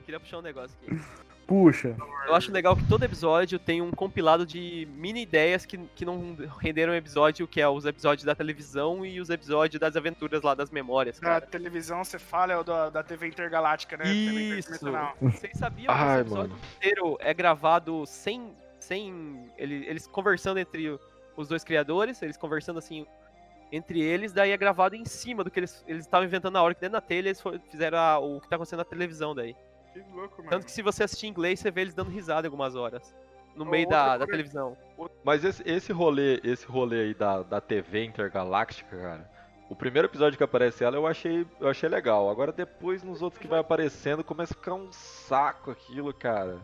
[0.04, 1.00] Queria puxar um negócio aqui.
[1.46, 1.96] Puxa.
[2.26, 6.36] Eu acho legal que todo episódio tem um compilado de mini ideias que, que não
[6.58, 10.70] renderam episódio, que é os episódios da televisão e os episódios das aventuras lá das
[10.70, 11.18] memórias.
[11.18, 11.40] Cara.
[11.40, 14.12] Da televisão, você fala, é o da, da TV Intergaláctica, né?
[14.12, 14.78] Isso.
[15.22, 16.60] Vocês sabiam que o episódio mano.
[16.76, 18.54] inteiro é gravado sem.
[18.78, 20.98] sem ele, eles conversando entre
[21.36, 23.06] os dois criadores, eles conversando assim
[23.72, 26.80] entre eles, daí é gravado em cima do que eles estavam inventando na hora, que
[26.80, 29.56] dentro da telha eles fizeram a, o que tá acontecendo na televisão daí.
[29.92, 30.50] Que louco, mano.
[30.50, 33.14] Tanto que se você assistir em inglês, você vê eles dando risada algumas horas.
[33.54, 34.76] No meio da, da televisão.
[35.24, 39.30] Mas esse, esse rolê, esse rolê aí da, da TV intergaláctica, cara.
[39.70, 42.28] O primeiro episódio que aparece ela eu achei, eu achei legal.
[42.28, 46.58] Agora depois nos outros que vai aparecendo começa a ficar um saco aquilo, cara.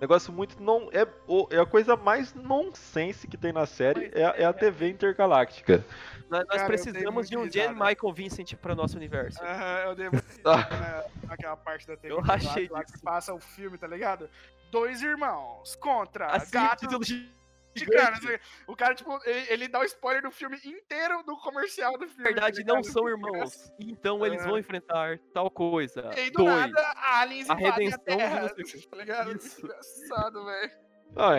[0.00, 1.06] Negócio muito não é,
[1.50, 5.84] é a coisa mais nonsense que tem na série é, é a TV intergaláctica.
[6.30, 9.42] Nós, nós precisamos de um Jen Michael Vincent para nosso universo.
[9.42, 11.04] Aham, eu devo ah.
[11.26, 12.14] naquela parte da TV.
[12.14, 14.28] Eu achei lá, lá que passa o filme, tá ligado?
[14.70, 16.98] Dois irmãos contra assim, gato.
[17.00, 17.37] De...
[17.86, 22.06] Cara, o cara, tipo, ele, ele, dá o spoiler do filme inteiro do comercial do
[22.06, 22.22] filme.
[22.24, 23.72] Na verdade, tá não são irmãos.
[23.78, 26.10] Então eles vão enfrentar tal coisa.
[26.16, 26.70] E aí, do Dois.
[26.70, 29.36] nada, aliens a redenção a terra, tá ligado?
[29.36, 29.64] Isso.
[29.64, 30.88] Engraçado, velho.
[31.16, 31.34] Ah,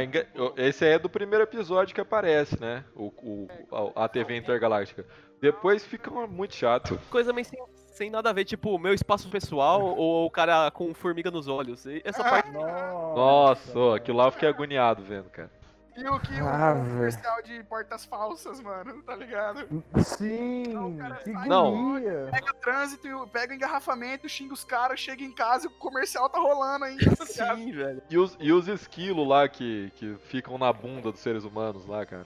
[0.58, 2.84] esse é do primeiro episódio que aparece, né?
[2.96, 5.06] O, o a, a, TV intergaláctica.
[5.42, 7.00] Depois fica muito chato.
[7.10, 10.94] Coisa meio sem, sem nada a ver, tipo, meu espaço pessoal ou o cara com
[10.94, 11.86] formiga nos olhos.
[12.04, 12.52] Essa parte.
[12.52, 15.52] Nossa, aquilo lá eu fiquei agoniado vendo, cara.
[16.00, 19.68] E o que ah, o comercial de portas falsas, mano, tá ligado?
[19.98, 21.96] Sim, então, que não.
[22.32, 26.86] Pega trânsito, pega engarrafamento, xinga os caras, chega em casa e o comercial tá rolando
[26.86, 27.16] ainda.
[27.18, 28.02] Tá Sim, velho.
[28.10, 32.06] E os, e os esquilos lá que, que ficam na bunda dos seres humanos lá,
[32.06, 32.26] cara.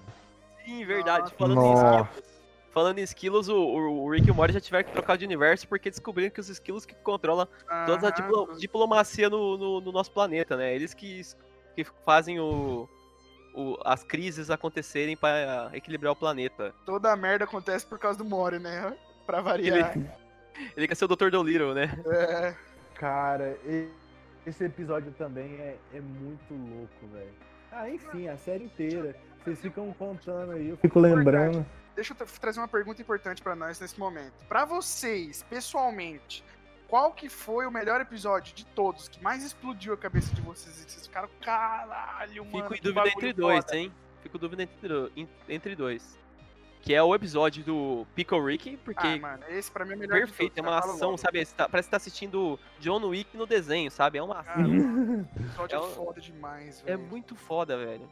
[0.64, 1.24] Sim, verdade.
[1.24, 1.36] Nossa.
[1.36, 1.68] Falando Nossa.
[1.68, 2.34] em esquilos.
[2.72, 5.68] Falando em esquilos, o, o Rick e o Morty já tiveram que trocar de universo
[5.68, 7.48] porque descobriram que os esquilos que controlam
[7.86, 10.74] toda a diplo, diplomacia no, no, no, nosso planeta, né?
[10.74, 11.22] Eles que,
[11.76, 12.90] que fazem o,
[13.54, 16.74] o, as crises acontecerem para equilibrar o planeta.
[16.86, 18.96] Toda a merda acontece por causa do Mori, né?
[19.26, 19.96] Pra variar.
[19.96, 20.10] Ele,
[20.76, 21.30] ele quer ser o Dr.
[21.30, 21.90] Dolittle, né?
[22.06, 22.54] É.
[22.96, 23.58] Cara,
[24.46, 27.34] esse episódio também é, é muito louco, velho.
[27.72, 29.16] Ah, enfim, a série inteira.
[29.44, 31.66] Vocês ficam contando aí, eu fico lembrando.
[31.96, 34.34] Deixa eu trazer uma pergunta importante para nós nesse momento.
[34.48, 36.44] Para vocês, pessoalmente,
[36.94, 40.80] qual que foi o melhor episódio de todos que mais explodiu a cabeça de vocês?
[40.80, 42.70] E vocês ficaram, caralho, mano.
[42.70, 43.92] Fico em dúvida entre dois, hein?
[44.22, 46.20] Fico em dúvida entre, entre dois.
[46.84, 49.08] Que é o episódio do Pickle Rick, porque.
[49.08, 51.44] Ah, mano, esse pra mim é o melhor Perfeito, é uma ação, sabe?
[51.48, 54.20] Tá, parece que tá assistindo John Wick no desenho, sabe?
[54.20, 54.54] É uma ação.
[54.54, 56.94] Ah, episódio é, é foda demais, velho.
[56.94, 58.08] É muito foda, velho.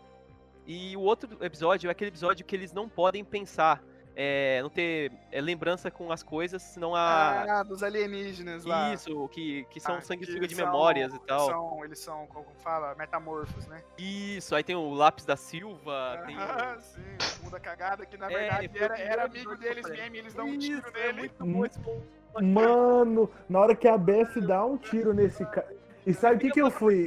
[0.65, 3.79] E o outro episódio é aquele episódio que eles não podem pensar
[4.15, 7.59] é, não ter é, lembrança com as coisas, senão a.
[7.59, 8.93] Ah, dos alienígenas lá.
[8.93, 11.47] Isso, que, que são ah, sanguessuga de são, memórias e tal.
[11.47, 13.81] São, eles são, como fala, metamorfos, né?
[13.97, 16.19] Isso, aí tem o lápis da Silva.
[16.19, 16.81] Ah, tem o...
[16.81, 20.57] sim, mundo cagada, que na é, verdade era, era amigo deles mesmo, eles dão um
[20.57, 21.31] tiro Isso, nele.
[21.39, 22.01] É muito bom,
[22.41, 25.75] Mano, na hora que a Beth dá um tiro nesse cara.
[26.05, 27.05] E sabe o que, que eu fui?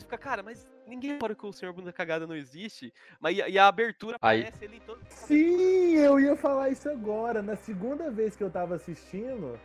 [0.00, 3.68] Fica, cara, mas ninguém para que o Senhor Bunda Cagada não existe, mas e a
[3.68, 4.40] abertura Aí.
[4.40, 5.00] aparece ele em todo.
[5.08, 7.40] Sim, eu ia falar isso agora.
[7.40, 9.58] Na segunda vez que eu tava assistindo,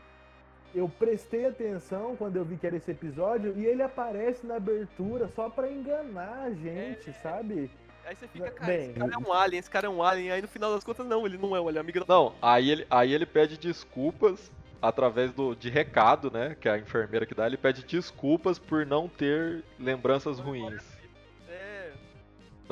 [0.75, 5.27] eu prestei atenção quando eu vi que era esse episódio e ele aparece na abertura
[5.35, 7.71] só para enganar a gente, é, sabe?
[8.05, 10.31] Aí você fica, cara, Bem, esse cara é um alien, esse cara é um alien.
[10.31, 12.87] Aí no final das contas, não, ele não é um alien, amigo Não, aí ele,
[12.89, 14.51] aí ele pede desculpas
[14.81, 16.55] através do, de recado, né?
[16.59, 21.01] Que é a enfermeira que dá, ele pede desculpas por não ter lembranças ruins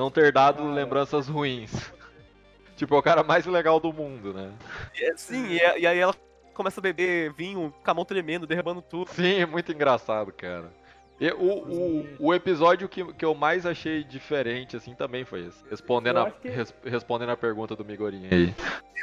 [0.00, 1.92] não ter dado lembranças ruins.
[2.74, 4.50] tipo, é o cara mais legal do mundo, né?
[4.98, 6.14] É, sim, e, e, aí ela
[6.54, 9.10] começa a beber vinho, com a mão tremendo, derramando tudo.
[9.10, 10.72] Sim, é muito engraçado, cara.
[11.20, 15.62] E, o, o, o episódio que, que eu mais achei diferente, assim, também foi esse.
[15.68, 16.48] Respondendo, a, que...
[16.48, 18.54] res, respondendo a pergunta do Migorinho aí.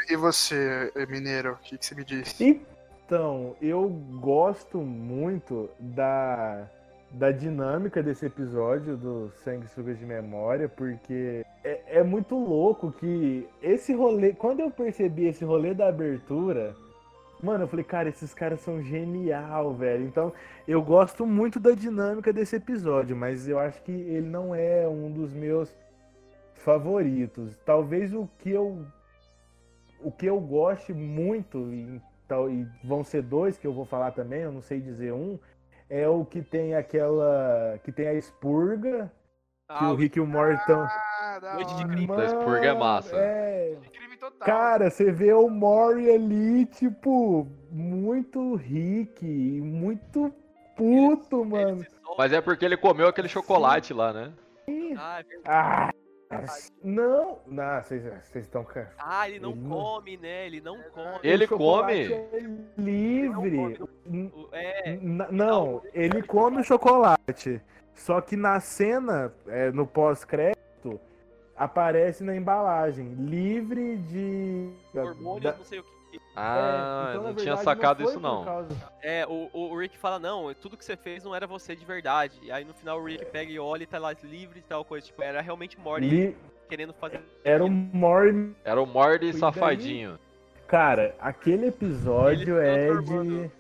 [0.10, 2.66] E você, Mineiro, o que, que você me disse?
[3.08, 3.88] Então, eu
[4.20, 6.68] gosto muito da
[7.10, 13.94] da dinâmica desse episódio do Sanguessugas de Memória, porque é, é, muito louco que esse
[13.94, 16.76] rolê, quando eu percebi esse rolê da abertura,
[17.42, 20.04] mano, eu falei, cara, esses caras são genial, velho.
[20.04, 20.34] Então,
[20.68, 25.10] eu gosto muito da dinâmica desse episódio, mas eu acho que ele não é um
[25.10, 25.74] dos meus
[26.56, 27.56] favoritos.
[27.66, 28.86] Talvez o que eu
[30.02, 34.12] o que eu goste muito e, tal, e vão ser dois que eu vou falar
[34.12, 35.40] também, eu não sei dizer um,
[35.90, 39.12] é o que tem aquela que tem a expurga
[39.68, 42.08] que Ah, o Rick e o Morty tão Ah, Noite de crime.
[42.08, 43.16] Da expurga é massa.
[43.16, 44.46] É, De crime total.
[44.46, 49.26] Cara, você vê o Mori ali, tipo, muito Rick,
[49.62, 50.34] muito
[50.76, 51.86] puto, ele mano.
[52.04, 52.16] solta.
[52.18, 54.34] Mas é porque ele comeu aquele chocolate lá, né?
[54.98, 55.44] Ah, é verdade.
[55.46, 55.90] Ah,
[56.84, 58.04] não, não, vocês
[58.36, 58.66] estão.
[59.00, 60.46] Ah, ele não Ele não- come, né?
[60.48, 61.20] Ele não come.
[61.24, 62.14] Ele O chocolate come?
[62.14, 63.80] É livre.
[64.06, 64.98] N- O- É,
[65.32, 67.62] Não, ele come o chocolate.
[67.94, 71.00] Só que na cena, é, no pós-crédito,
[71.56, 74.70] aparece na embalagem, livre de.
[74.96, 75.97] hormônios, da- não sei o que.
[76.36, 78.44] Ah, É, então, eu não tinha verdade, sacado foi isso não.
[78.46, 81.86] causa- É, o, o Rick fala, não, tudo que você fez não era você de
[81.86, 82.38] verdade.
[82.44, 84.84] E aí no final o Rick pega e olha e tá lá livre e tal
[84.86, 85.06] coisa.
[85.08, 86.38] Tipo, era realmente o Morty Li-
[86.70, 87.22] querendo fazer.
[87.44, 89.40] Era um Mori Era o Morty E daí?
[89.40, 90.20] safadinho.
[90.68, 93.52] Cara, aquele episódio Ele é de.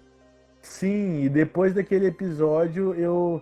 [0.61, 3.41] Sim, e depois daquele episódio eu.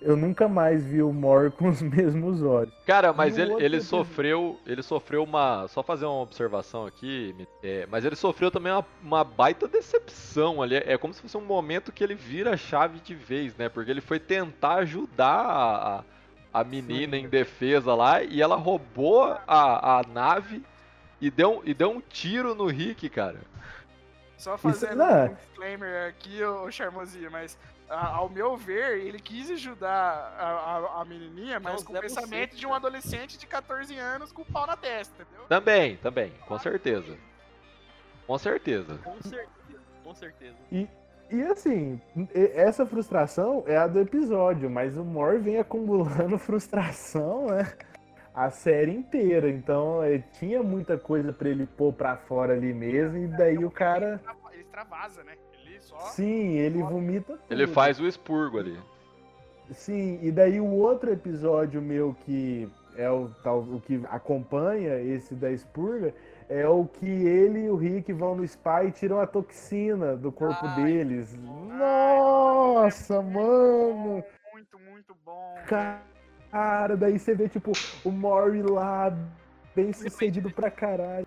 [0.00, 2.72] Eu nunca mais vi o Mor com os mesmos olhos.
[2.86, 4.58] Cara, mas ele, ele sofreu.
[4.66, 5.68] Ele sofreu uma.
[5.68, 7.34] Só fazer uma observação aqui.
[7.62, 10.76] é, mas ele sofreu também uma, uma baita decepção ali.
[10.76, 13.68] É como se fosse um momento que ele vira a chave de vez, né?
[13.68, 16.04] Porque ele foi tentar ajudar a,
[16.52, 17.24] a, menina Sim.
[17.24, 20.62] em defesa lá e ela roubou a, a nave
[21.20, 23.40] e deu, e deu um tiro no Rick, cara.
[24.38, 25.24] Só fazendo é.
[25.24, 27.58] um disclaimer aqui, ô Charmosinho, mas
[27.90, 29.88] a- ao meu ver, ele quis ajudar
[30.38, 30.46] a,
[30.98, 34.42] a, a menininha, mas com o é pensamento de um adolescente de 14 anos com
[34.42, 35.44] o pau na testa, entendeu?
[35.48, 37.16] Também, também, com certeza.
[38.26, 38.98] Com certeza.
[39.02, 40.56] Com certeza, com certeza.
[41.32, 47.46] E assim, e- essa frustração é a do episódio, mas o Mor vem acumulando frustração,
[47.46, 47.72] né?
[48.34, 49.48] A série inteira.
[49.50, 53.70] Então é, tinha muita coisa pra ele pôr pra fora ali mesmo, e daí o
[53.70, 54.20] cara.
[54.52, 55.36] Ele extravasa, né?
[55.90, 55.98] Só.
[56.12, 57.42] Sim, ele vomita tudo.
[57.50, 58.78] Ele faz o expurgo ali.
[59.72, 65.34] Sim, e daí o outro episódio meu que é o, tal, o que acompanha esse
[65.34, 66.14] da expurga
[66.48, 70.32] é o que ele e o Rick vão no spa e tiram a toxina do
[70.32, 71.36] corpo Ai, deles.
[71.68, 74.24] Nossa, mano!
[74.52, 75.54] Muito, muito bom.
[75.66, 77.72] Cara, daí você vê, tipo,
[78.04, 79.16] o Mori lá,
[79.74, 81.26] bem sucedido pra caralho.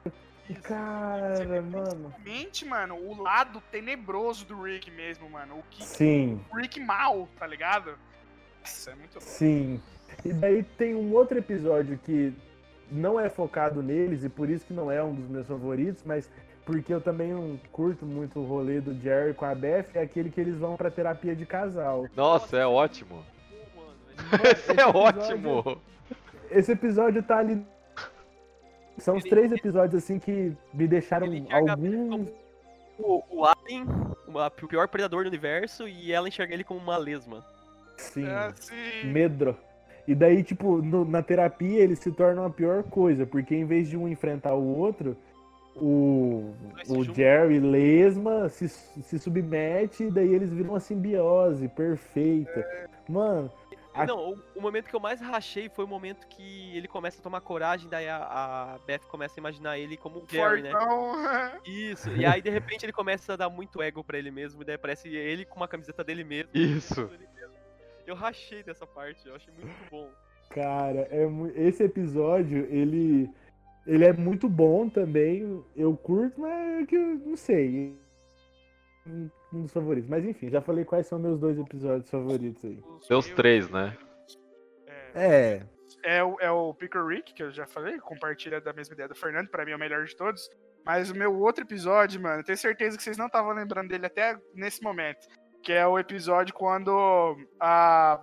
[0.49, 2.13] E cara, mano.
[2.23, 5.59] Realmente, mano, o lado tenebroso do Rick mesmo, mano.
[5.59, 7.97] O, que, Sim, o Rick mal, tá ligado?
[8.61, 9.29] Nossa, é muito louco.
[9.29, 9.81] sim.
[10.23, 12.33] E daí tem um outro episódio que
[12.91, 16.29] não é focado neles, e por isso que não é um dos meus favoritos, mas
[16.65, 20.29] porque eu também não curto muito o rolê do Jerry com a Beth, é aquele
[20.29, 22.05] que eles vão pra terapia de casal.
[22.15, 23.25] Nossa, é ótimo.
[23.75, 24.43] Mano.
[24.43, 25.81] Esse é episódio- ótimo.
[26.51, 27.65] Esse episódio tá ali.
[28.97, 32.27] São os três episódios assim que me deixaram alguns.
[32.99, 33.85] O, o Alien,
[34.27, 37.43] uma- o pior predador do universo, e ela enxerga ele como uma lesma.
[37.97, 38.25] Sim.
[38.25, 38.75] É assim.
[39.05, 39.57] Medro.
[40.07, 43.89] E daí, tipo, no- na terapia eles se tornam a pior coisa, porque em vez
[43.89, 45.17] de um enfrentar o outro,
[45.75, 46.53] o,
[46.87, 47.03] o.
[47.03, 52.63] Jerry lesma se, se submete e daí eles viram uma simbiose perfeita.
[53.09, 53.49] Mano,
[53.93, 57.19] A- Não, o, o momento que eu mais rachei foi o momento que ele começa
[57.19, 60.71] a tomar coragem, daí a, a Beth começa a imaginar ele como o Jerry, né?
[61.65, 64.65] Isso, e aí de repente ele começa a dar muito ego pra ele mesmo, e
[64.65, 66.49] daí aparece ele com uma camiseta dele mesmo.
[66.55, 67.09] Isso.
[68.05, 70.09] Eu rachei dessa parte, eu achei muito bom.
[70.49, 71.25] cara, é
[71.55, 73.29] esse episódio, ele.
[73.85, 75.61] Ele é muito bom também.
[75.75, 77.97] Eu curto, mas é que eu não sei.
[79.53, 80.09] Um dos favoritos.
[80.09, 82.79] Mas enfim, já falei quais são meus dois episódios favoritos aí.
[83.01, 83.95] Seus meus- três, né?
[85.15, 85.61] É,
[86.03, 89.07] É, é o, é o Picker Rick, que eu já falei, compartilha da mesma ideia
[89.07, 90.49] do Fernando, pra mim é o melhor de todos.
[90.85, 94.05] Mas o meu outro episódio, mano, eu tenho certeza que vocês não estavam lembrando dele
[94.05, 95.27] até nesse momento.
[95.61, 98.19] Que é o episódio quando a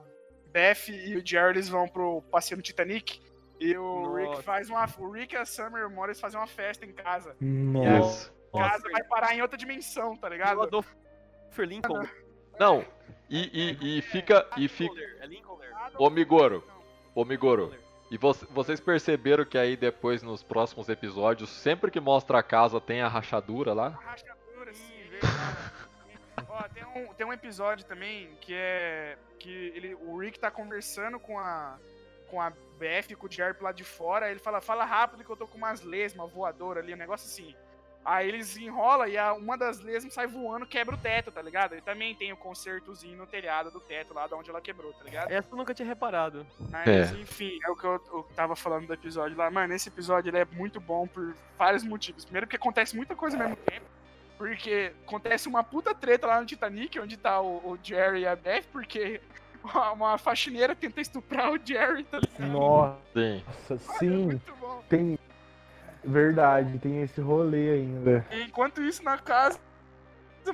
[0.53, 3.19] Beth e o Jerry vão pro passeio no Titanic.
[3.59, 4.43] E o Rick Nossa.
[4.43, 4.87] faz uma.
[4.99, 7.35] O Rick e a Summer e Morris fazem uma festa em casa.
[7.41, 8.01] nossa.
[8.27, 8.41] Isso.
[8.53, 10.85] A casa vai parar em outra dimensão, tá O ligado?
[11.51, 12.07] Adolf Lincoln.
[12.59, 12.85] Não,
[13.29, 14.47] e, e, e fica.
[14.57, 15.01] E fica.
[15.01, 15.29] É?
[15.99, 16.65] Ô Migoro,
[17.15, 17.75] ô Migoro.
[18.11, 22.81] E vo- vocês perceberam que aí depois nos próximos episódios, sempre que mostra a casa
[22.81, 23.89] tem a rachadura lá?
[23.89, 25.73] Uma rachadura, assim, verdade.
[26.49, 29.17] Ó, tem um, tem um episódio também que é.
[29.39, 31.79] que ele, o Rick tá conversando com a.
[32.29, 34.31] com a Beth e com o Jerry lá de fora.
[34.31, 37.55] Ele fala, fala rápido que eu tô com umas lesmas voadoras ali, um negócio assim.
[38.03, 41.73] Aí eles enrolam e a, uma das lesmas sai voando, quebra o teto, tá ligado?
[41.73, 45.05] Ele também tem o concertozinho no telhado do teto lá de onde ela quebrou, tá
[45.05, 45.31] ligado?
[45.31, 46.47] Essa eu nunca tinha reparado.
[46.71, 47.21] Mas, É.
[47.21, 49.51] enfim, é o que eu, eu tava falando do episódio lá.
[49.51, 52.25] Mano, esse episódio ele é muito bom por vários motivos.
[52.25, 53.85] Primeiro, porque acontece muita coisa ao mesmo tempo.
[54.39, 58.35] Porque acontece uma puta treta lá no Titanic, onde tá o, o Jerry e a
[58.35, 59.21] Beth, porque
[59.63, 62.51] uma, uma faxineira tenta estuprar o Jerry, tá ligado?
[62.51, 64.23] Nossa, Sim.
[64.23, 64.83] É muito bom.
[64.89, 65.19] tem.
[66.05, 68.25] Verdade, tem esse rolê ainda.
[68.31, 69.59] E enquanto isso, na casa,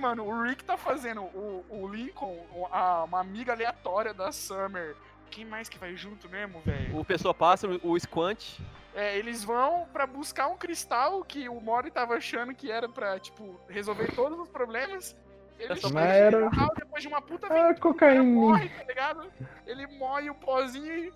[0.00, 4.94] mano, o Rick tá fazendo o, o Lincoln, a- uma amiga aleatória da Summer.
[5.30, 6.98] Quem mais que vai junto mesmo, velho?
[6.98, 8.58] O Pessoa Pássaro, o Squant.
[8.94, 13.18] É, eles vão pra buscar um cristal que o Mori tava achando que era pra,
[13.18, 15.14] tipo, resolver todos os problemas.
[15.58, 18.22] Eles Mas chegam era- depois de uma puta Ah, aventura, o cara cocaína.
[18.22, 19.32] morre, tá ligado?
[19.66, 21.12] Ele morre o pozinho e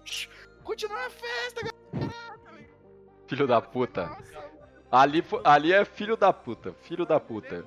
[0.65, 1.80] continua a festa, galera.
[3.31, 4.11] Filho da puta.
[4.91, 6.73] Ali, ali é filho da puta.
[6.83, 7.65] Filho da puta.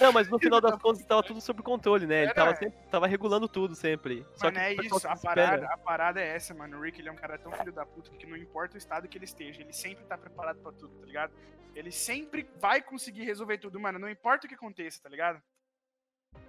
[0.00, 2.24] Não, mas no final das contas tava tudo sob controle, né?
[2.24, 4.26] Ele tava, sempre, tava regulando tudo sempre.
[4.34, 6.78] Só Mano, que é isso, a parada, a parada é essa, mano.
[6.78, 9.06] O Rick ele é um cara tão filho da puta que não importa o estado
[9.06, 11.32] que ele esteja, ele sempre tá preparado pra tudo, tá ligado?
[11.72, 14.00] Ele sempre vai conseguir resolver tudo, mano.
[14.00, 15.40] Não importa o que aconteça, tá ligado?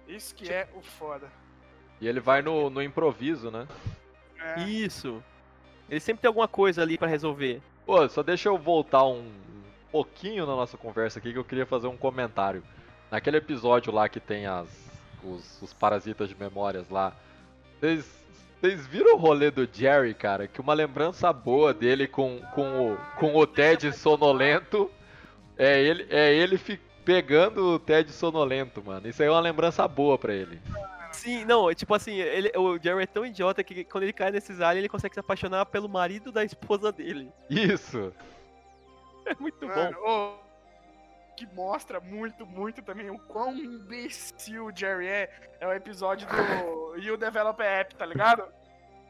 [0.08, 1.30] Isso que é o foda.
[2.00, 3.68] E ele vai no, no improviso, né?
[4.36, 4.64] É.
[4.64, 5.22] Isso.
[5.88, 7.62] Ele sempre tem alguma coisa ali pra resolver.
[7.88, 9.24] Pô, só deixa eu voltar um,
[9.90, 12.62] pouquinho na nossa conversa aqui que eu queria fazer um comentário.
[13.10, 14.68] Naquele episódio lá que tem as,
[15.24, 17.16] os, os parasitas de memórias lá,
[17.80, 20.46] vocês viram o rolê do Jerry, cara?
[20.46, 24.90] Que uma lembrança boa dele com, com, o, com o Ted sonolento
[25.56, 26.60] é ele, é ele
[27.06, 29.08] pegando o Ted sonolento, mano.
[29.08, 30.60] Isso aí é uma lembrança boa pra ele.
[31.12, 34.30] Sim, não, é tipo assim, ele, o Jerry é tão idiota que quando ele cai
[34.30, 37.32] nesses aliens, ele consegue se apaixonar pelo marido da esposa dele.
[37.50, 38.12] Isso!
[39.26, 39.74] É muito bom.
[39.74, 40.34] Mano, ô,
[41.36, 45.30] que mostra muito, muito também o quão imbecil o Jerry é,
[45.60, 48.44] é o episódio do You Develop App, tá ligado?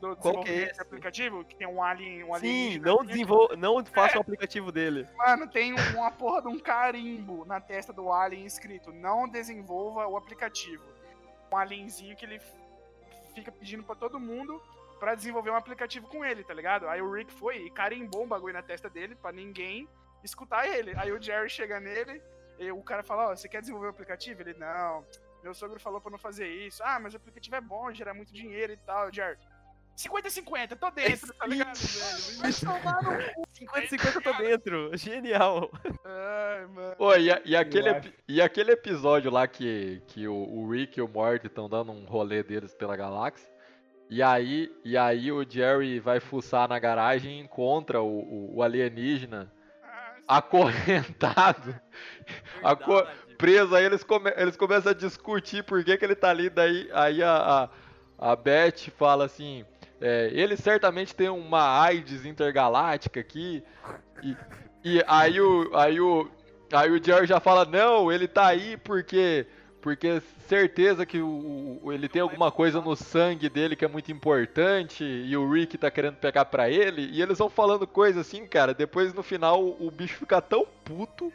[0.01, 0.75] Do Qual que é esse?
[0.75, 3.07] de aplicativo, que tem um alien, um Sim, alienígena não dentro.
[3.09, 3.57] desenvol...
[3.57, 5.09] não faça o aplicativo dele.
[5.17, 10.07] Mano, tem um- uma porra de um carimbo na testa do alien escrito: não desenvolva
[10.07, 10.85] o aplicativo.
[11.51, 12.41] Um alienzinho que ele
[13.35, 14.61] fica pedindo pra todo mundo
[14.99, 16.89] pra desenvolver um aplicativo com ele, tá ligado?
[16.89, 19.89] Aí o Rick foi e carimbou um bagulho na testa dele pra ninguém
[20.25, 20.93] escutar ele.
[20.97, 22.21] Aí o Jerry chega nele
[22.59, 24.43] e o cara fala: Ó, você quer desenvolver o aplicativo?
[24.43, 25.05] Ele: Não,
[25.43, 26.83] meu sogro falou pra não fazer isso.
[26.85, 29.13] Ah, mas o aplicativo é bom, gera muito dinheiro e tal.
[29.13, 29.39] Jerry.
[29.99, 32.39] 50-50, tô dentro, tá ligado, velho?
[32.41, 33.11] Vai tomar no
[33.53, 34.97] 50-50 eu tô dentro.
[34.97, 35.71] Genial.
[36.05, 36.97] Ai, mano.
[36.97, 41.03] Pô, e, a- e aquele, e aquele episódio lá que, que o, o Rick e
[41.03, 43.49] o Morty estão dando um rolê deles pela galáxia.
[44.09, 48.63] E aí, e aí o Jerry vai fuçar na garagem e encontra o, o- o
[48.63, 51.75] alienígena Ah, acorrentado,
[52.63, 53.75] Aco- preso.
[53.75, 56.49] Aí eles, come- eles começam a discutir por que, que ele tá ali.
[56.49, 57.69] Daí aí a,
[58.19, 59.65] a, a Beth fala assim:
[60.01, 63.63] é, ele certamente tem uma AIDS intergaláctica aqui.
[64.23, 64.37] E,
[64.85, 65.71] e aí o.
[65.77, 66.31] Aí o.
[66.73, 69.47] Aí o Jerry já fala, não, ele tá aí porque.
[69.81, 74.11] Porque certeza que o, o- ele tem alguma coisa no sangue dele que é muito
[74.11, 77.09] importante e o Rick tá querendo pegar pra ele.
[77.13, 78.75] E eles vão falando coisa assim, cara.
[78.75, 81.33] Depois no final o bicho fica tão puto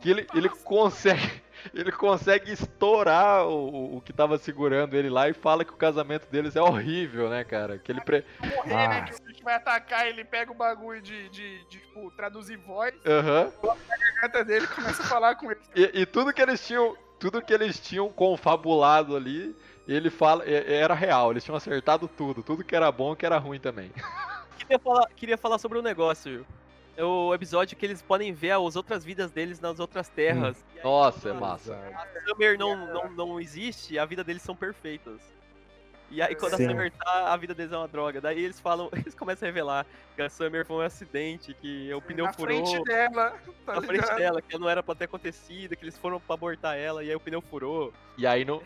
[0.00, 1.42] que ele, ele consegue.
[1.74, 6.26] Ele consegue estourar o, o- que tava segurando ele lá e fala que o casamento
[6.30, 7.78] deles é horrível, né, cara?
[7.78, 8.24] Que ele pre...
[8.40, 8.88] morrer, Ah.
[8.88, 9.02] né?
[9.02, 12.94] Que o bicho vai atacar, ele pega o bagulho de, de, de, tipo, traduzir voz,
[13.06, 13.52] Aham.
[13.62, 15.60] a gata dele e começa a falar com ele.
[15.74, 19.54] E, e tudo que eles tinham, tudo que eles tinham confabulado ali,
[19.86, 21.30] ele fala, é- era real.
[21.30, 23.90] Eles tinham acertado tudo, tudo que era bom, que era ruim também.
[24.58, 26.44] Queria falar, queria falar sobre um negócio.
[26.44, 26.67] É
[27.04, 30.56] o episódio que eles podem ver as outras vidas deles nas outras terras.
[30.74, 31.74] E aí, Nossa, é massa.
[31.74, 35.20] A Summer não, não, não existe, a vida deles são perfeitas.
[36.10, 36.64] E aí quando Sim.
[36.64, 38.20] a Summer tá, a vida deles é uma droga.
[38.20, 39.86] Daí eles falam, eles começam a revelar
[40.16, 43.82] que a Summer foi um acidente, que o pneu na furou frente dela, tá na
[43.82, 47.10] frente dela, que não era pra ter acontecido, que eles foram pra abortar ela e
[47.10, 47.92] aí o pneu furou.
[48.16, 48.62] E aí no,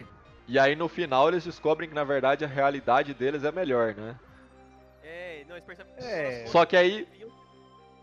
[0.46, 4.16] e aí no final eles descobrem que na verdade a realidade deles é melhor, né?
[5.02, 6.46] É, não, eles percebem que É.
[6.46, 7.08] Só que aí,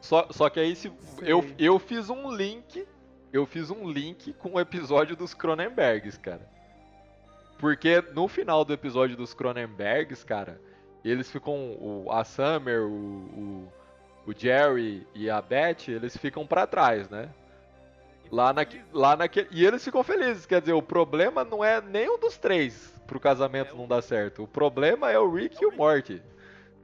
[0.02, 0.92] só, só que aí se
[1.22, 2.88] eu, eu fiz um link,
[3.32, 6.48] eu fiz um link com o episódio dos Cronenbergs, cara.
[7.58, 10.60] Porque no final do episódio dos Cronenbergs, cara,
[11.04, 11.54] eles ficam.
[11.54, 13.74] O, a Summer, o, o,
[14.28, 17.30] o Jerry e a Beth, eles ficam pra trás, né?
[18.32, 19.50] Lá, naque, lá naquele.
[19.52, 20.46] E eles ficam felizes.
[20.46, 24.44] Quer dizer, o problema não é nenhum dos três pro casamento É não dar certo.
[24.44, 26.22] O problema é o Rick e o Morty.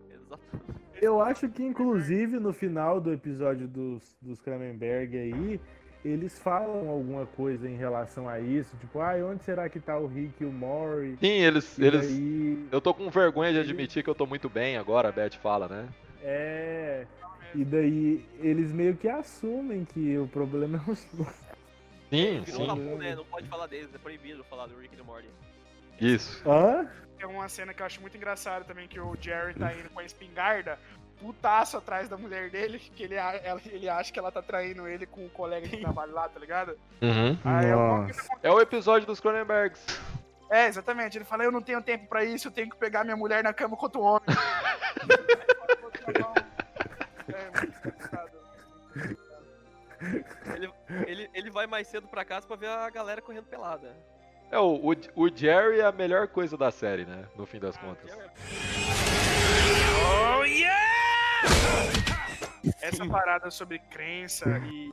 [0.10, 0.85] Exatamente.
[1.02, 5.60] Eu acho que, inclusive, no final do episódio dos, dos Cronenberg aí,
[6.04, 10.08] eles falam alguma coisa em relação a isso, tipo, ah, onde será que tá o
[10.08, 11.18] Rick e o Mori?
[11.20, 11.78] Sim, eles.
[11.78, 12.08] E eles...
[12.08, 15.34] daí- Eu tô com vergonha de admitir que eu tô muito bem agora, a Beth
[15.42, 15.90] fala, né?
[16.24, 17.06] É.
[17.54, 21.00] E daí eles meio que assumem que o problema é os
[22.10, 22.68] Sim, sim.
[22.68, 23.16] tabu, né?
[23.16, 25.28] Não pode falar deles, é proibido falar do Rick e do Morty.
[26.00, 26.42] Isso.
[26.48, 26.88] Hã?
[27.18, 30.00] Tem uma cena que eu acho muito engraçada também, que o Jerry tá indo com
[30.00, 30.78] a espingarda,
[31.20, 35.06] putaço atrás da mulher dele, que ele, ela- ele acha que ela tá traindo ele
[35.06, 36.78] com o colega de trabalho lá, tá ligado?
[37.02, 37.38] Uhum.
[37.46, 38.28] Aí Nossa.
[38.44, 39.82] É o episódio dos Cronenbergs.
[40.50, 41.18] É, exatamente.
[41.18, 43.54] Ele fala, eu não tenho tempo pra isso, eu tenho que pegar minha mulher na
[43.54, 44.22] cama com outro homem.
[44.30, 46.46] é muito complicado.
[50.54, 50.72] Ele,
[51.08, 53.96] ele, ele vai mais cedo pra casa pra ver a galera correndo pelada.
[54.52, 57.26] É, o, o, o Jerry é a melhor coisa da série, né?
[57.36, 58.12] No fim das contas.
[60.08, 60.76] Oh, yeah!
[62.82, 64.92] Essa parada sobre crença e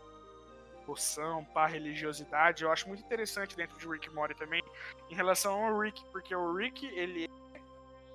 [0.80, 4.62] devoção, pá, religiosidade, eu acho muito interessante dentro de Rick Morty também,
[5.10, 7.60] em relação ao Rick, porque o Rick, ele é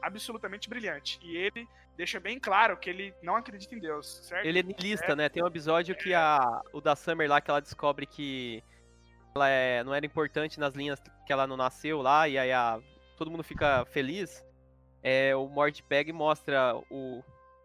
[0.01, 4.45] absolutamente brilhante, e ele deixa bem claro que ele não acredita em Deus, certo?
[4.45, 5.29] Ele é niilista, né?
[5.29, 8.63] Tem um episódio que a, o da Summer lá, que ela descobre que
[9.33, 12.80] ela é- não era importante nas linhas que ela não nasceu lá, e aí a-
[13.17, 14.43] todo mundo fica feliz.
[15.03, 17.21] É, o Mort pega e mostra o-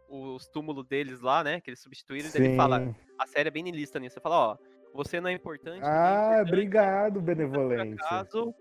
[0.08, 1.60] os túmulos deles lá, né?
[1.60, 2.94] Que eles substituíram, e daí ele fala, Sim.
[3.18, 4.14] a série é bem niilista nisso.
[4.14, 4.56] Você fala, ó,
[4.92, 5.82] você não é importante.
[5.82, 7.94] é Ah, importante, obrigado, tudo é por benevolência.
[8.04, 8.54] acaso,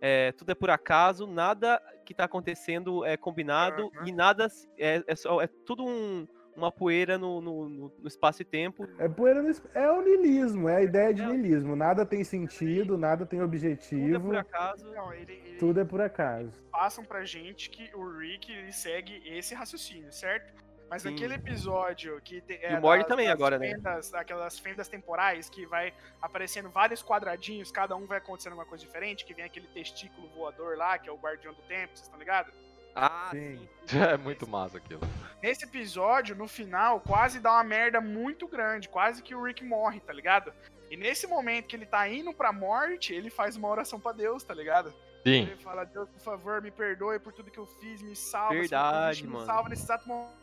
[0.00, 4.06] é, tudo é por acaso, nada que tá acontecendo é combinado Aham.
[4.08, 4.46] e nada
[4.78, 6.26] é, é, só, é tudo um-
[6.56, 8.88] uma poeira no, no- no- no espaço e tempo.
[8.98, 11.26] É poeira no é o niilismo, é a ideia de É.
[11.26, 11.76] niilismo.
[11.76, 14.90] Nada tem sentido, nada tem Tudo é objetivo, por acaso.
[14.92, 16.50] Não, ele, ele- tudo é por acaso.
[16.70, 20.52] passam pra gente que o Rick ele segue esse raciocínio, certo?
[20.88, 21.10] Mas Sim.
[21.10, 23.70] naquele episódio que tem, é, E o Morty das- também das agora, né?
[23.70, 25.92] fendas, Aquelas fendas temporais que vai
[26.22, 30.76] aparecendo vários quadradinhos, cada um vai acontecendo uma coisa diferente, que vem aquele testículo voador
[30.76, 32.54] lá, que é o guardião do tempo, vocês estão ligados?
[32.96, 33.58] Ah, Sim.
[33.58, 33.68] sim.
[34.02, 35.00] É muito massa aquilo.
[35.40, 40.00] Nesse episódio, no final, quase dá uma merda muito grande, quase que o Rick morre,
[40.00, 40.52] tá ligado?
[40.90, 44.42] E nesse momento que ele tá indo pra morte, ele faz uma oração pra Deus,
[44.42, 44.90] tá ligado?
[45.24, 45.42] Sim.
[45.42, 48.54] Ele fala, Deus, por favor, me perdoe por tudo que eu fiz, me salva.
[48.54, 49.46] Verdade, me mano.
[49.46, 50.34] salva nesse exato momento.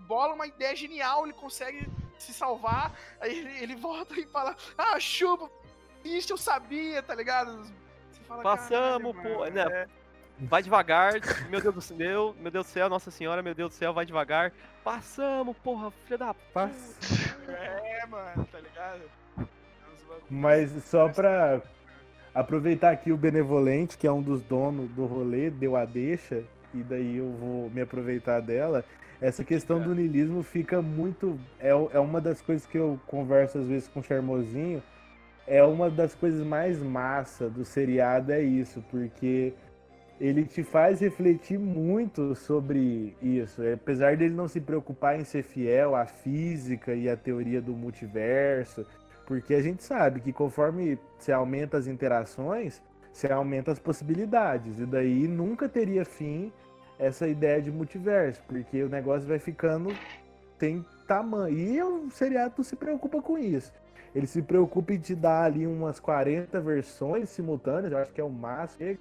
[0.00, 4.98] Bola uma ideia genial, ele consegue se salvar, aí ele, ele volta e fala, ah,
[5.00, 5.50] chupa,
[6.04, 7.64] isso eu sabia, tá ligado?
[8.10, 9.62] Você fala, Passamos, "Caralho, pô, mano, né?
[9.70, 9.88] é,
[10.48, 11.12] Vai devagar,
[11.48, 14.04] meu Deus do céu, meu Deus do céu, Nossa Senhora, meu Deus do céu, vai
[14.04, 14.52] devagar.
[14.82, 16.96] Passamos, porra, filha da Passa.
[17.48, 19.02] é, mano, tá ligado?
[19.38, 19.44] É
[20.28, 21.62] Mas só pra
[22.34, 26.42] aproveitar aqui o Benevolente, que é um dos donos do rolê, deu a deixa,
[26.74, 28.84] e daí eu vou me aproveitar dela.
[29.20, 31.38] Essa questão do niilismo fica muito.
[31.60, 34.82] É, é uma das coisas que eu converso às vezes com o Charmosinho.
[35.46, 39.54] É uma das coisas mais massa do seriado, é isso, porque
[40.20, 43.62] ele te faz refletir muito sobre isso.
[43.74, 48.86] Apesar dele não se preocupar em ser fiel à física e à teoria do multiverso,
[49.26, 52.80] porque a gente sabe que conforme você aumenta as interações,
[53.12, 54.78] você aumenta as possibilidades.
[54.78, 56.52] E daí nunca teria fim
[56.98, 59.92] essa ideia de multiverso, porque o negócio vai ficando
[60.62, 61.58] tem tamanho.
[61.58, 63.72] E o seriado se preocupa com isso.
[64.14, 68.24] Ele se preocupa em te dar ali umas 40 versões simultâneas, eu acho que é
[68.24, 68.96] o máximo,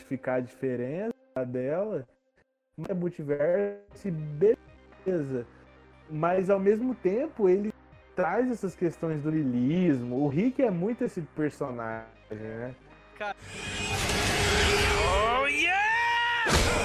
[0.00, 1.12] identificar a diferença
[1.46, 2.06] dela.
[2.88, 5.46] É multiverso, e beleza.
[6.08, 7.72] Mas ao mesmo tempo ele
[8.16, 10.16] traz essas questões do lilismo.
[10.16, 12.74] O Rick é muito esse personagem, né?
[15.42, 16.79] Oh, yeah!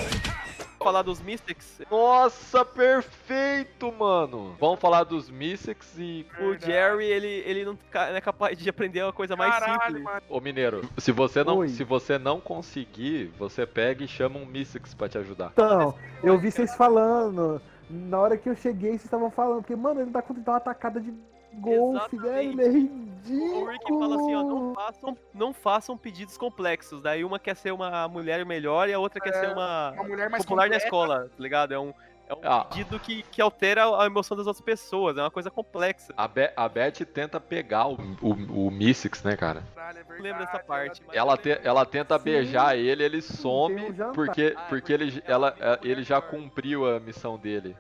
[0.86, 4.56] Falar dos Mystics, Nossa, perfeito, mano.
[4.60, 6.28] Vamos falar dos Mystics e.
[6.40, 6.66] o Verdade.
[6.72, 10.04] Jerry, ele, ele não é capaz de aprender uma coisa mais Caralho, simples.
[10.04, 10.22] mano.
[10.30, 11.70] Ô Mineiro, se você não, Oi.
[11.70, 15.50] se você não conseguir, você pega e chama um Mystics pra te ajudar.
[15.54, 17.60] Então, eu vi vocês falando.
[17.90, 21.02] Na hora que eu cheguei, vocês estavam falando, porque, mano, ele tá com uma atacada
[21.02, 21.12] de
[21.60, 22.56] golfe, Exatamente.
[22.56, 22.62] velho.
[22.62, 23.62] É ridículo.
[23.62, 27.02] O Rick fala assim, ó, não façam, não façam pedidos complexos.
[27.02, 30.30] Daí uma quer ser uma mulher melhor e a outra quer ser uma, Uma mulher
[30.30, 30.86] mais popular na completa.
[30.86, 31.74] escola, tá ligado?
[31.74, 31.92] É um,
[32.28, 32.66] é um Ah.
[32.66, 36.14] pedido que, que altera a emoção das outras pessoas, é uma coisa complexa.
[36.16, 39.64] A, Be a Beth tenta pegar o, o, o Mystics, né, cara?
[39.74, 41.02] Caralho, é Não lembro dessa parte.
[41.08, 42.24] mas Ela, te, ela tenta Sim.
[42.26, 44.14] beijar ele, ele some um jantar.
[44.14, 47.76] porque, Ah, é porque ele, porque ela, ela tem ele já cumpriu a missão dele.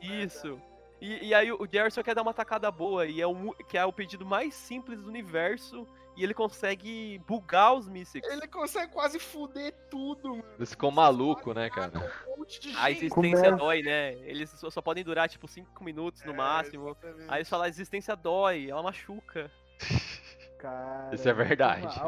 [0.00, 0.58] Isso.
[1.00, 3.76] E, e, aí o Jerry só quer dar uma tacada boa, e é o, que
[3.76, 5.86] é o pedido mais simples do universo,
[6.16, 8.28] e ele consegue bugar os Mystics.
[8.30, 10.44] Ele consegue quase fuder tudo, mano.
[10.56, 11.92] Eles ficam maluco, né, cara?
[12.26, 12.44] Um
[12.78, 14.14] a existência dói, né?
[14.22, 16.88] Eles só, só, podem durar, tipo, 5 minutos no é, máximo.
[16.88, 17.30] Exatamente.
[17.30, 19.50] Aí eles falam, a existência dói, ela machuca.
[20.58, 22.00] Cara, Isso é verdade.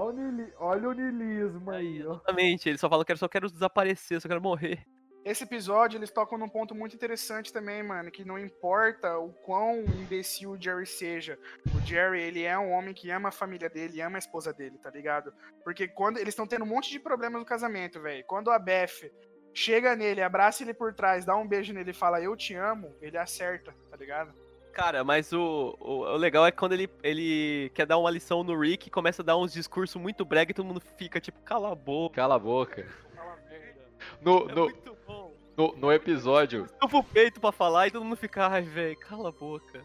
[0.58, 1.98] Olha o nilismo aí.
[1.98, 4.86] Exatamente, eles só falam que eu só quero desaparecer, só quero morrer.
[5.28, 9.84] Esse episódio, eles tocam num ponto muito interessante também, mano, que não importa o quão
[9.84, 14.00] imbecil o Jerry seja, o Jerry, ele é um homem que ama a família dele,
[14.00, 15.30] ama a esposa dele, tá ligado?
[15.62, 18.24] Porque quando eles estão tendo um monte de problemas no casamento, velho.
[18.26, 19.12] Quando a Beth
[19.52, 22.96] chega nele, abraça ele por trás, dá um beijo nele e fala eu te amo,
[23.02, 24.32] ele acerta, tá ligado?
[24.72, 28.58] Cara, mas o, o, o, legal é quando ele, ele quer dar uma lição no
[28.58, 31.74] Rick, começa a dar uns discursos muito brega e todo mundo fica tipo, cala a
[31.74, 32.16] boca.
[32.16, 32.88] Cala a boca.
[34.22, 34.88] No, é no,
[35.58, 36.68] no, no, episódio.
[36.80, 39.82] Eu peito pra falar e todo mundo fica, ai, velho, cala a boca.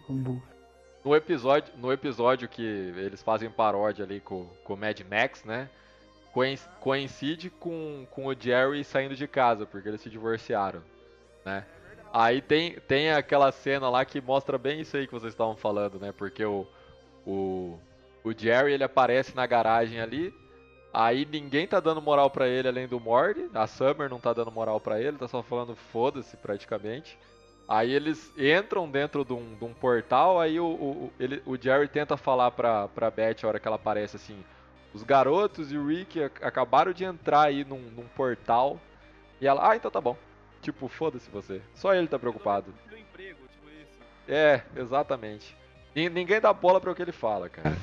[1.03, 5.67] No episódio, no episódio que eles fazem paródia ali com, com o Mad Max, né?
[6.79, 10.81] Coincide com, com o Jerry saindo de casa, porque eles se divorciaram,
[11.43, 11.65] né?
[12.11, 15.99] Aí tem, tem aquela cena lá que mostra bem isso aí que vocês estavam falando,
[15.99, 16.11] né?
[16.11, 16.67] Porque o,
[17.25, 17.79] o,
[18.23, 20.33] o Jerry ele aparece na garagem ali,
[20.93, 23.49] Aí ninguém tá dando moral para ele além do Mord.
[23.53, 27.17] A Summer não tá dando moral para ele, tá só falando foda-se praticamente.
[27.67, 31.87] Aí eles entram dentro de um, de um portal, aí o, o, ele, o Jerry
[31.87, 34.43] tenta falar pra, pra Beth a hora que ela aparece assim.
[34.93, 38.79] Os garotos e o Rick acabaram de entrar aí num, num portal.
[39.41, 40.15] E ela, ah, então tá bom.
[40.61, 41.61] Tipo, foda-se você.
[41.73, 42.71] Só ele tá preocupado.
[42.95, 43.67] Emprego, tipo
[44.27, 45.57] é, exatamente.
[45.95, 47.75] Ninguém dá bola para o que ele fala, cara.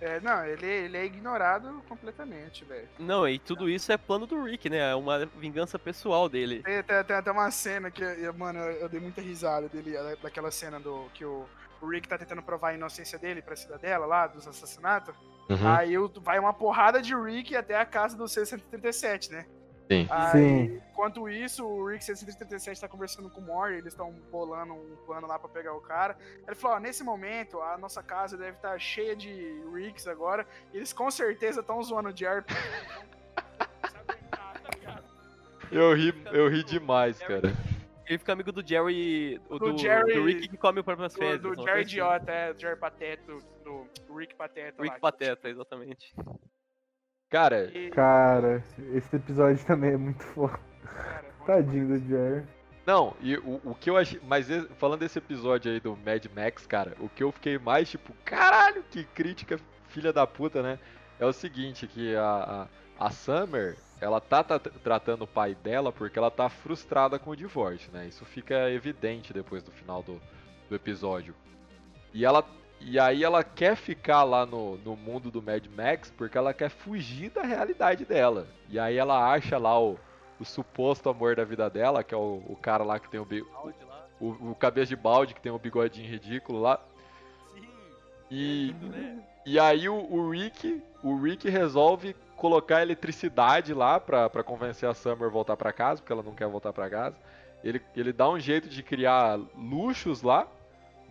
[0.00, 2.88] É, não, ele, ele é ignorado completamente, velho.
[2.98, 4.90] Não, e tudo isso é plano do Rick, né?
[4.90, 6.62] É uma vingança pessoal dele.
[6.62, 8.04] Tem, tem, tem até uma cena que,
[8.36, 11.46] mano, eu, eu, dei muita risada dele, daquela cena do que o,
[11.80, 15.14] o Rick tá tentando provar a inocência dele pra cidadela lá, dos assassinatos.
[15.48, 15.76] Uhum.
[15.76, 19.46] Aí vai uma porrada de Rick até a casa do C-137, né?
[19.90, 20.06] Sim.
[20.10, 20.82] Aí, Sim.
[20.92, 25.26] Enquanto isso, o Rick 637 tá conversando com o Mori, eles estão bolando um plano
[25.26, 26.16] lá para pegar o cara.
[26.46, 29.32] Ele falou: ó, nesse momento, a nossa casa deve estar tá cheia de
[29.72, 32.44] Ricks agora, e eles com certeza estão zoando o Jerry.
[35.70, 37.52] eu ri, eu ri demais, cara.
[38.08, 39.38] Ele fica amigo do Jerry.
[39.48, 41.40] Do, do, Jerry, do Rick que come o próprio fezes.
[41.40, 41.92] Do, do Jerry assim.
[41.92, 43.32] Idiota, é, do Jerry Pateta,
[43.62, 44.82] do, do Rick Pateta.
[44.82, 46.14] Rick lá, Pateta, exatamente.
[47.30, 47.70] Cara.
[47.92, 48.64] Cara,
[48.94, 50.58] esse episódio também é muito foda.
[51.46, 52.46] Tadinho do Jerry.
[52.86, 54.18] Não, e o, o que eu achei.
[54.26, 54.48] Mas
[54.78, 58.82] falando desse episódio aí do Mad Max, cara, o que eu fiquei mais tipo, caralho,
[58.90, 60.78] que crítica filha da puta, né?
[61.20, 62.68] É o seguinte, que a,
[62.98, 67.30] a, a Summer, ela tá, tá, tratando o pai dela porque ela tá frustrada com
[67.30, 68.06] o divórcio, né?
[68.06, 70.18] Isso fica evidente depois do final do,
[70.68, 71.34] do episódio.
[72.14, 72.42] E ela
[72.80, 76.70] e aí ela quer ficar lá no, no mundo do Mad Max porque ela quer
[76.70, 78.46] fugir da realidade dela.
[78.68, 79.98] E aí ela acha lá o,
[80.38, 83.26] o suposto amor da vida dela, que é o, o cara lá que tem o,
[84.20, 86.80] o, o cabeça de balde, que tem o bigodinho ridículo lá.
[87.54, 87.68] Sim.
[88.30, 89.24] E, é né?
[89.44, 94.94] e aí o, o, Rick, o Rick resolve colocar eletricidade lá pra, pra convencer a
[94.94, 97.16] Summer a voltar pra casa, porque ela não quer voltar pra casa.
[97.64, 100.46] Ele, ele dá um jeito de criar luxos lá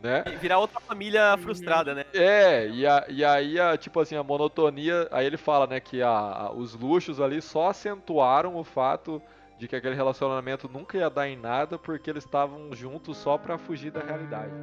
[0.01, 0.23] né?
[0.27, 1.41] E virar outra família uhum.
[1.41, 2.05] frustrada, né?
[2.13, 6.01] É, e, a, e aí, a, tipo assim, a monotonia, aí ele fala, né, que
[6.01, 9.21] a, a, os luxos ali só acentuaram o fato
[9.57, 13.57] de que aquele relacionamento nunca ia dar em nada porque eles estavam juntos só para
[13.57, 14.53] fugir da realidade.